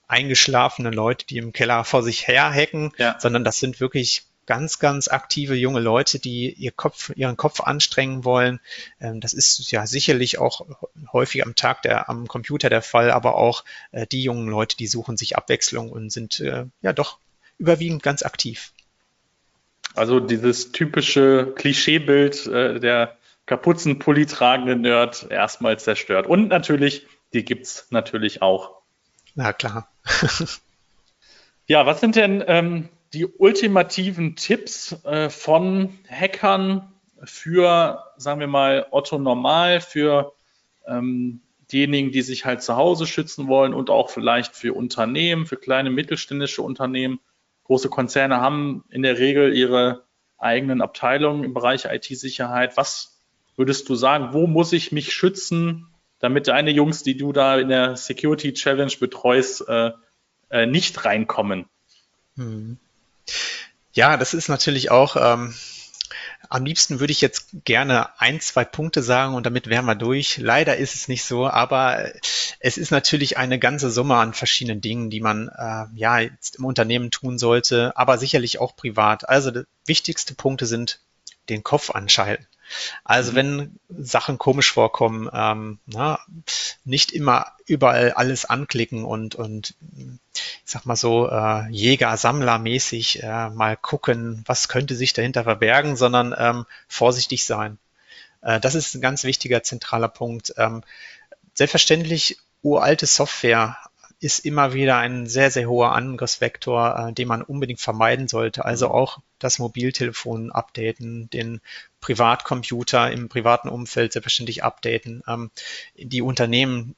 eingeschlafenen 0.08 0.94
Leute, 0.94 1.26
die 1.26 1.38
im 1.38 1.54
Keller 1.54 1.84
vor 1.84 2.04
sich 2.04 2.28
her 2.28 2.52
hacken, 2.52 2.92
ja. 2.98 3.18
sondern 3.20 3.44
das 3.44 3.60
sind 3.60 3.80
wirklich 3.80 4.26
ganz, 4.46 4.80
ganz 4.80 5.08
aktive 5.08 5.56
junge 5.56 5.80
Leute, 5.80 6.20
die 6.20 6.52
ihr 6.52 6.72
Kopf, 6.72 7.12
ihren 7.16 7.38
Kopf 7.38 7.62
anstrengen 7.62 8.26
wollen. 8.26 8.60
Ähm, 9.00 9.22
das 9.22 9.32
ist 9.32 9.72
ja 9.72 9.88
sicherlich 9.88 10.40
auch 10.40 10.66
häufig 11.14 11.46
am 11.46 11.56
Tag 11.56 11.84
der, 11.84 12.10
am 12.10 12.28
Computer 12.28 12.70
der 12.70 12.82
Fall, 12.82 13.12
aber 13.12 13.36
auch 13.36 13.64
äh, 13.92 14.06
die 14.08 14.24
jungen 14.24 14.50
Leute, 14.50 14.76
die 14.76 14.88
suchen 14.88 15.16
sich 15.16 15.38
Abwechslung 15.38 15.90
und 15.90 16.12
sind 16.12 16.42
äh, 16.42 16.66
ja 16.82 16.92
doch 16.92 17.18
überwiegend 17.58 18.04
ganz 18.04 18.24
aktiv. 18.24 18.74
Also 19.94 20.20
dieses 20.20 20.72
typische 20.72 21.54
Klischeebild 21.56 22.48
äh, 22.48 22.80
der 22.80 23.18
Kapuzenpulli 23.46 24.26
tragende 24.26 24.76
Nerd 24.76 25.28
erstmal 25.30 25.80
zerstört. 25.80 26.28
Und 26.28 26.48
natürlich, 26.48 27.08
die 27.34 27.44
gibt's 27.44 27.88
natürlich 27.90 28.42
auch. 28.42 28.82
Na 29.36 29.54
klar. 29.54 29.92
ja, 31.68 31.86
was 31.86 32.00
sind 32.00 32.16
denn 32.16 32.44
ähm, 32.48 32.90
die 33.14 33.26
ultimativen 33.26 34.36
Tipps 34.36 35.04
äh, 35.06 35.30
von 35.30 35.98
Hackern 36.10 36.92
für, 37.24 38.04
sagen 38.18 38.40
wir 38.40 38.48
mal, 38.48 38.88
Otto 38.92 39.18
Normal, 39.18 39.82
für 39.82 40.34
ähm, 40.88 41.42
diejenigen, 41.72 42.12
die 42.12 42.22
sich 42.22 42.46
halt 42.46 42.62
zu 42.62 42.76
Hause 42.76 43.06
schützen 43.06 43.48
wollen 43.48 43.74
und 43.74 43.90
auch 43.90 44.10
vielleicht 44.10 44.56
für 44.56 44.74
Unternehmen, 44.74 45.46
für 45.46 45.58
kleine 45.58 45.90
mittelständische 45.90 46.62
Unternehmen. 46.62 47.20
Große 47.66 47.90
Konzerne 47.90 48.42
haben 48.42 48.84
in 48.90 49.04
der 49.04 49.18
Regel 49.18 49.54
ihre 49.56 50.04
eigenen 50.38 50.82
Abteilungen 50.82 51.44
im 51.44 51.54
Bereich 51.54 51.86
IT-Sicherheit. 51.86 52.76
Was 52.76 53.11
würdest 53.62 53.88
du 53.90 53.96
sagen, 53.96 54.34
wo 54.34 54.48
muss 54.48 54.74
ich 54.74 54.92
mich 54.92 55.14
schützen, 55.14 55.88
damit 56.18 56.48
deine 56.48 56.72
Jungs, 56.72 57.04
die 57.04 57.16
du 57.16 57.32
da 57.32 57.60
in 57.60 57.70
der 57.70 57.96
Security 57.96 58.54
Challenge 58.54 58.92
betreust, 59.00 59.68
äh, 59.68 59.92
äh, 60.50 60.66
nicht 60.66 61.06
reinkommen? 61.06 61.66
Hm. 62.38 62.80
Ja, 63.94 64.18
das 64.18 64.34
ist 64.34 64.48
natürlich 64.48 64.90
auch, 64.90 65.16
ähm, 65.16 65.54
am 66.50 66.66
liebsten 66.66 67.00
würde 67.00 67.12
ich 67.12 67.22
jetzt 67.22 67.50
gerne 67.66 68.20
ein, 68.20 68.42
zwei 68.42 68.66
Punkte 68.66 69.04
sagen 69.04 69.36
und 69.36 69.46
damit 69.46 69.68
wären 69.68 69.86
wir 69.86 69.94
durch. 69.94 70.38
Leider 70.38 70.76
ist 70.76 70.96
es 70.96 71.08
nicht 71.08 71.24
so, 71.24 71.48
aber 71.48 72.12
es 72.60 72.80
ist 72.80 72.90
natürlich 72.90 73.38
eine 73.38 73.60
ganze 73.60 73.92
Summe 73.92 74.16
an 74.16 74.34
verschiedenen 74.34 74.82
Dingen, 74.82 75.12
die 75.12 75.22
man 75.22 75.50
äh, 75.50 75.86
ja 75.94 76.18
jetzt 76.18 76.56
im 76.56 76.66
Unternehmen 76.66 77.12
tun 77.12 77.38
sollte, 77.38 77.96
aber 77.96 78.18
sicherlich 78.18 78.58
auch 78.58 78.76
privat. 78.76 79.30
Also 79.30 79.52
wichtigste 79.86 80.34
Punkte 80.34 80.66
sind 80.66 81.00
den 81.48 81.62
Kopf 81.62 81.92
anschalten. 81.92 82.48
Also 83.04 83.32
mhm. 83.32 83.36
wenn 83.36 83.80
Sachen 83.90 84.38
komisch 84.38 84.72
vorkommen, 84.72 85.30
ähm, 85.34 85.80
na, 85.86 86.20
nicht 86.86 87.12
immer 87.12 87.48
überall 87.66 88.12
alles 88.12 88.46
anklicken 88.46 89.06
und, 89.06 89.36
und 89.36 89.76
ich 89.96 90.72
sag 90.72 90.86
mal 90.86 90.96
so, 90.96 91.30
äh, 91.30 91.70
Jäger-Sammler-mäßig 91.70 93.24
äh, 93.24 93.50
mal 93.50 93.78
gucken, 93.78 94.44
was 94.46 94.68
könnte 94.68 94.96
sich 94.96 95.14
dahinter 95.14 95.44
verbergen, 95.44 95.96
sondern 95.96 96.36
ähm, 96.38 96.66
vorsichtig 96.88 97.46
sein. 97.46 97.78
Äh, 98.42 98.60
das 98.60 98.76
ist 98.76 98.96
ein 98.96 99.02
ganz 99.02 99.24
wichtiger 99.24 99.64
zentraler 99.64 100.10
Punkt. 100.10 100.54
Ähm, 100.58 100.84
selbstverständlich 101.54 102.38
uralte 102.62 103.06
Software 103.06 103.78
ist 104.20 104.46
immer 104.46 104.74
wieder 104.74 104.98
ein 104.98 105.28
sehr, 105.28 105.50
sehr 105.50 105.68
hoher 105.68 105.94
Angriffsvektor, 105.94 107.10
äh, 107.10 107.14
den 107.14 107.28
man 107.28 107.42
unbedingt 107.42 107.82
vermeiden 107.82 108.28
sollte. 108.28 108.66
Also 108.66 108.90
mhm. 108.90 108.94
auch 108.94 109.20
das 109.44 109.60
Mobiltelefon 109.60 110.52
updaten, 110.52 111.30
den 111.30 111.62
Privatcomputer 112.00 113.12
im 113.12 113.30
privaten 113.30 113.70
Umfeld 113.70 114.14
selbstverständlich 114.14 114.64
updaten. 114.64 115.24
Ähm, 115.28 115.52
die 115.96 116.22
Unternehmen 116.22 116.96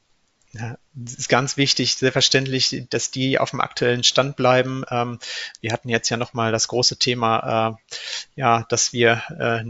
ja, 0.54 0.78
ist 0.96 1.30
ganz 1.30 1.58
wichtig, 1.58 1.96
selbstverständlich, 1.96 2.86
dass 2.90 3.10
die 3.10 3.40
auf 3.40 3.50
dem 3.50 3.62
aktuellen 3.62 4.04
Stand 4.04 4.36
bleiben. 4.36 4.84
Ähm, 4.90 5.20
wir 5.62 5.74
hatten 5.74 5.90
jetzt 5.90 6.10
ja 6.10 6.18
nochmal 6.18 6.52
das 6.52 6.68
große 6.68 6.98
Thema, 6.98 7.78
äh, 7.78 7.96
ja, 8.36 8.66
dass 8.70 8.94
wir 8.94 9.24
äh, 9.40 9.64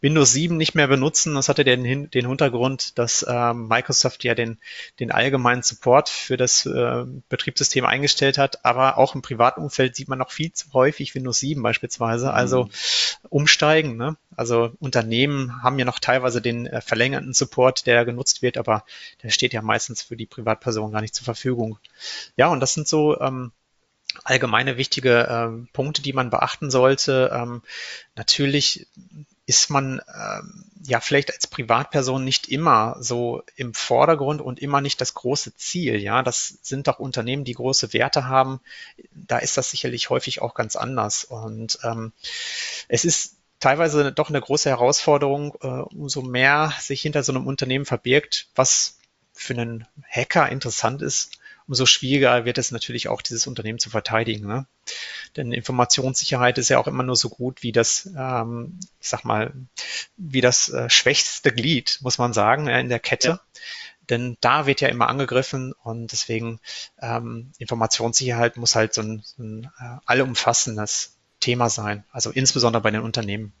Windows 0.00 0.32
7 0.32 0.56
nicht 0.56 0.74
mehr 0.74 0.88
benutzen. 0.88 1.34
Das 1.34 1.48
hatte 1.48 1.64
den, 1.64 2.10
den 2.10 2.26
Hintergrund, 2.28 2.98
dass 2.98 3.22
äh, 3.22 3.54
Microsoft 3.54 4.24
ja 4.24 4.34
den, 4.34 4.58
den 5.00 5.10
allgemeinen 5.10 5.62
Support 5.62 6.08
für 6.08 6.36
das 6.36 6.66
äh, 6.66 7.04
Betriebssystem 7.28 7.84
eingestellt 7.84 8.38
hat. 8.38 8.64
Aber 8.64 8.98
auch 8.98 9.14
im 9.14 9.22
privaten 9.22 9.62
Umfeld 9.62 9.96
sieht 9.96 10.08
man 10.08 10.18
noch 10.18 10.30
viel 10.30 10.52
zu 10.52 10.72
häufig 10.72 11.14
Windows 11.14 11.40
7 11.40 11.62
beispielsweise. 11.62 12.26
Mhm. 12.26 12.32
Also 12.32 12.68
umsteigen. 13.28 13.96
Ne? 13.96 14.16
Also 14.36 14.72
Unternehmen 14.80 15.62
haben 15.62 15.78
ja 15.78 15.84
noch 15.84 15.98
teilweise 15.98 16.40
den 16.40 16.66
äh, 16.66 16.80
verlängerten 16.80 17.32
Support, 17.32 17.86
der 17.86 18.04
genutzt 18.04 18.42
wird, 18.42 18.56
aber 18.56 18.84
der 19.22 19.30
steht 19.30 19.52
ja 19.52 19.62
meistens 19.62 20.02
für 20.02 20.16
die 20.16 20.26
Privatperson 20.26 20.92
gar 20.92 21.00
nicht 21.00 21.14
zur 21.14 21.24
Verfügung. 21.24 21.78
Ja, 22.36 22.48
und 22.48 22.60
das 22.60 22.74
sind 22.74 22.88
so 22.88 23.18
ähm, 23.20 23.52
allgemeine 24.24 24.76
wichtige 24.76 25.26
ähm, 25.30 25.68
Punkte, 25.72 26.02
die 26.02 26.12
man 26.12 26.30
beachten 26.30 26.70
sollte. 26.70 27.30
Ähm, 27.34 27.62
natürlich 28.14 28.86
ist 29.46 29.70
man 29.70 30.00
ähm, 30.14 30.64
ja 30.84 31.00
vielleicht 31.00 31.32
als 31.32 31.46
Privatperson 31.46 32.24
nicht 32.24 32.48
immer 32.48 32.96
so 33.00 33.42
im 33.56 33.74
Vordergrund 33.74 34.40
und 34.40 34.60
immer 34.60 34.80
nicht 34.80 35.00
das 35.00 35.14
große 35.14 35.54
Ziel. 35.56 36.00
Ja, 36.00 36.22
das 36.22 36.58
sind 36.62 36.86
doch 36.86 36.98
Unternehmen, 36.98 37.44
die 37.44 37.54
große 37.54 37.92
Werte 37.92 38.28
haben. 38.28 38.60
Da 39.12 39.38
ist 39.38 39.56
das 39.56 39.70
sicherlich 39.70 40.10
häufig 40.10 40.42
auch 40.42 40.54
ganz 40.54 40.76
anders. 40.76 41.24
Und 41.24 41.78
ähm, 41.82 42.12
es 42.88 43.04
ist 43.04 43.36
teilweise 43.58 44.12
doch 44.12 44.28
eine 44.28 44.40
große 44.40 44.70
Herausforderung, 44.70 45.54
äh, 45.60 45.66
umso 45.66 46.22
mehr 46.22 46.72
sich 46.80 47.00
hinter 47.00 47.22
so 47.22 47.32
einem 47.32 47.46
Unternehmen 47.46 47.84
verbirgt, 47.84 48.48
was 48.54 48.98
für 49.32 49.54
einen 49.54 49.86
Hacker 50.08 50.48
interessant 50.50 51.02
ist, 51.02 51.38
umso 51.72 51.86
schwieriger 51.86 52.44
wird 52.44 52.58
es 52.58 52.70
natürlich 52.70 53.08
auch, 53.08 53.22
dieses 53.22 53.46
Unternehmen 53.46 53.78
zu 53.78 53.88
verteidigen. 53.88 54.46
Ne? 54.46 54.66
Denn 55.38 55.52
Informationssicherheit 55.52 56.58
ist 56.58 56.68
ja 56.68 56.78
auch 56.78 56.86
immer 56.86 57.02
nur 57.02 57.16
so 57.16 57.30
gut 57.30 57.62
wie 57.62 57.72
das, 57.72 58.10
ähm, 58.14 58.78
ich 59.00 59.08
sag 59.08 59.24
mal, 59.24 59.54
wie 60.18 60.42
das 60.42 60.68
äh, 60.68 60.90
schwächste 60.90 61.50
Glied, 61.50 61.98
muss 62.02 62.18
man 62.18 62.34
sagen, 62.34 62.66
in 62.66 62.90
der 62.90 62.98
Kette. 62.98 63.28
Ja. 63.28 63.40
Denn 64.10 64.36
da 64.42 64.66
wird 64.66 64.82
ja 64.82 64.88
immer 64.88 65.08
angegriffen 65.08 65.72
und 65.72 66.12
deswegen 66.12 66.60
ähm, 67.00 67.52
Informationssicherheit 67.56 68.58
muss 68.58 68.74
halt 68.74 68.92
so 68.92 69.00
ein, 69.00 69.22
so 69.24 69.42
ein 69.42 69.70
äh, 69.80 69.96
allumfassendes 70.04 71.16
Thema 71.40 71.70
sein, 71.70 72.04
also 72.12 72.30
insbesondere 72.30 72.82
bei 72.82 72.90
den 72.90 73.00
Unternehmen. 73.00 73.54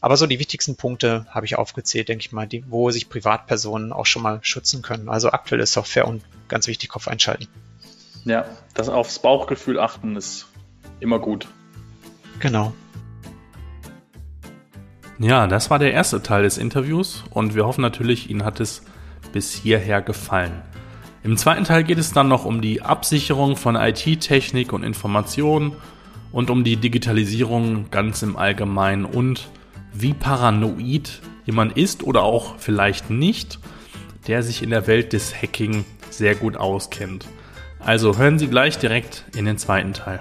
Aber 0.00 0.16
so 0.16 0.26
die 0.26 0.38
wichtigsten 0.38 0.76
Punkte 0.76 1.26
habe 1.30 1.46
ich 1.46 1.58
aufgezählt, 1.58 2.08
denke 2.08 2.22
ich 2.22 2.32
mal, 2.32 2.46
die, 2.46 2.64
wo 2.68 2.90
sich 2.90 3.08
Privatpersonen 3.08 3.92
auch 3.92 4.06
schon 4.06 4.22
mal 4.22 4.38
schützen 4.42 4.82
können. 4.82 5.08
Also 5.08 5.30
aktuelle 5.30 5.66
Software 5.66 6.06
und 6.06 6.22
ganz 6.46 6.68
wichtig 6.68 6.88
Kopf 6.88 7.08
einschalten. 7.08 7.48
Ja, 8.24 8.44
das 8.74 8.88
aufs 8.88 9.18
Bauchgefühl 9.18 9.80
achten 9.80 10.16
ist 10.16 10.46
immer 11.00 11.18
gut. 11.18 11.48
Genau. 12.38 12.72
Ja, 15.18 15.48
das 15.48 15.68
war 15.70 15.80
der 15.80 15.92
erste 15.92 16.22
Teil 16.22 16.44
des 16.44 16.58
Interviews 16.58 17.24
und 17.30 17.56
wir 17.56 17.66
hoffen 17.66 17.80
natürlich, 17.80 18.30
Ihnen 18.30 18.44
hat 18.44 18.60
es 18.60 18.82
bis 19.32 19.52
hierher 19.52 20.00
gefallen. 20.00 20.62
Im 21.24 21.36
zweiten 21.36 21.64
Teil 21.64 21.82
geht 21.82 21.98
es 21.98 22.12
dann 22.12 22.28
noch 22.28 22.44
um 22.44 22.60
die 22.60 22.82
Absicherung 22.82 23.56
von 23.56 23.74
IT-Technik 23.74 24.72
und 24.72 24.84
Informationen 24.84 25.74
und 26.30 26.50
um 26.50 26.62
die 26.62 26.76
Digitalisierung 26.76 27.90
ganz 27.90 28.22
im 28.22 28.36
Allgemeinen 28.36 29.04
und 29.04 29.48
wie 29.92 30.14
paranoid 30.14 31.20
jemand 31.44 31.76
ist 31.76 32.02
oder 32.02 32.22
auch 32.22 32.56
vielleicht 32.58 33.10
nicht, 33.10 33.58
der 34.26 34.42
sich 34.42 34.62
in 34.62 34.70
der 34.70 34.86
Welt 34.86 35.12
des 35.12 35.34
Hacking 35.34 35.84
sehr 36.10 36.34
gut 36.34 36.56
auskennt. 36.56 37.26
Also 37.80 38.18
hören 38.18 38.38
Sie 38.38 38.48
gleich 38.48 38.78
direkt 38.78 39.24
in 39.34 39.44
den 39.44 39.58
zweiten 39.58 39.92
Teil. 39.92 40.20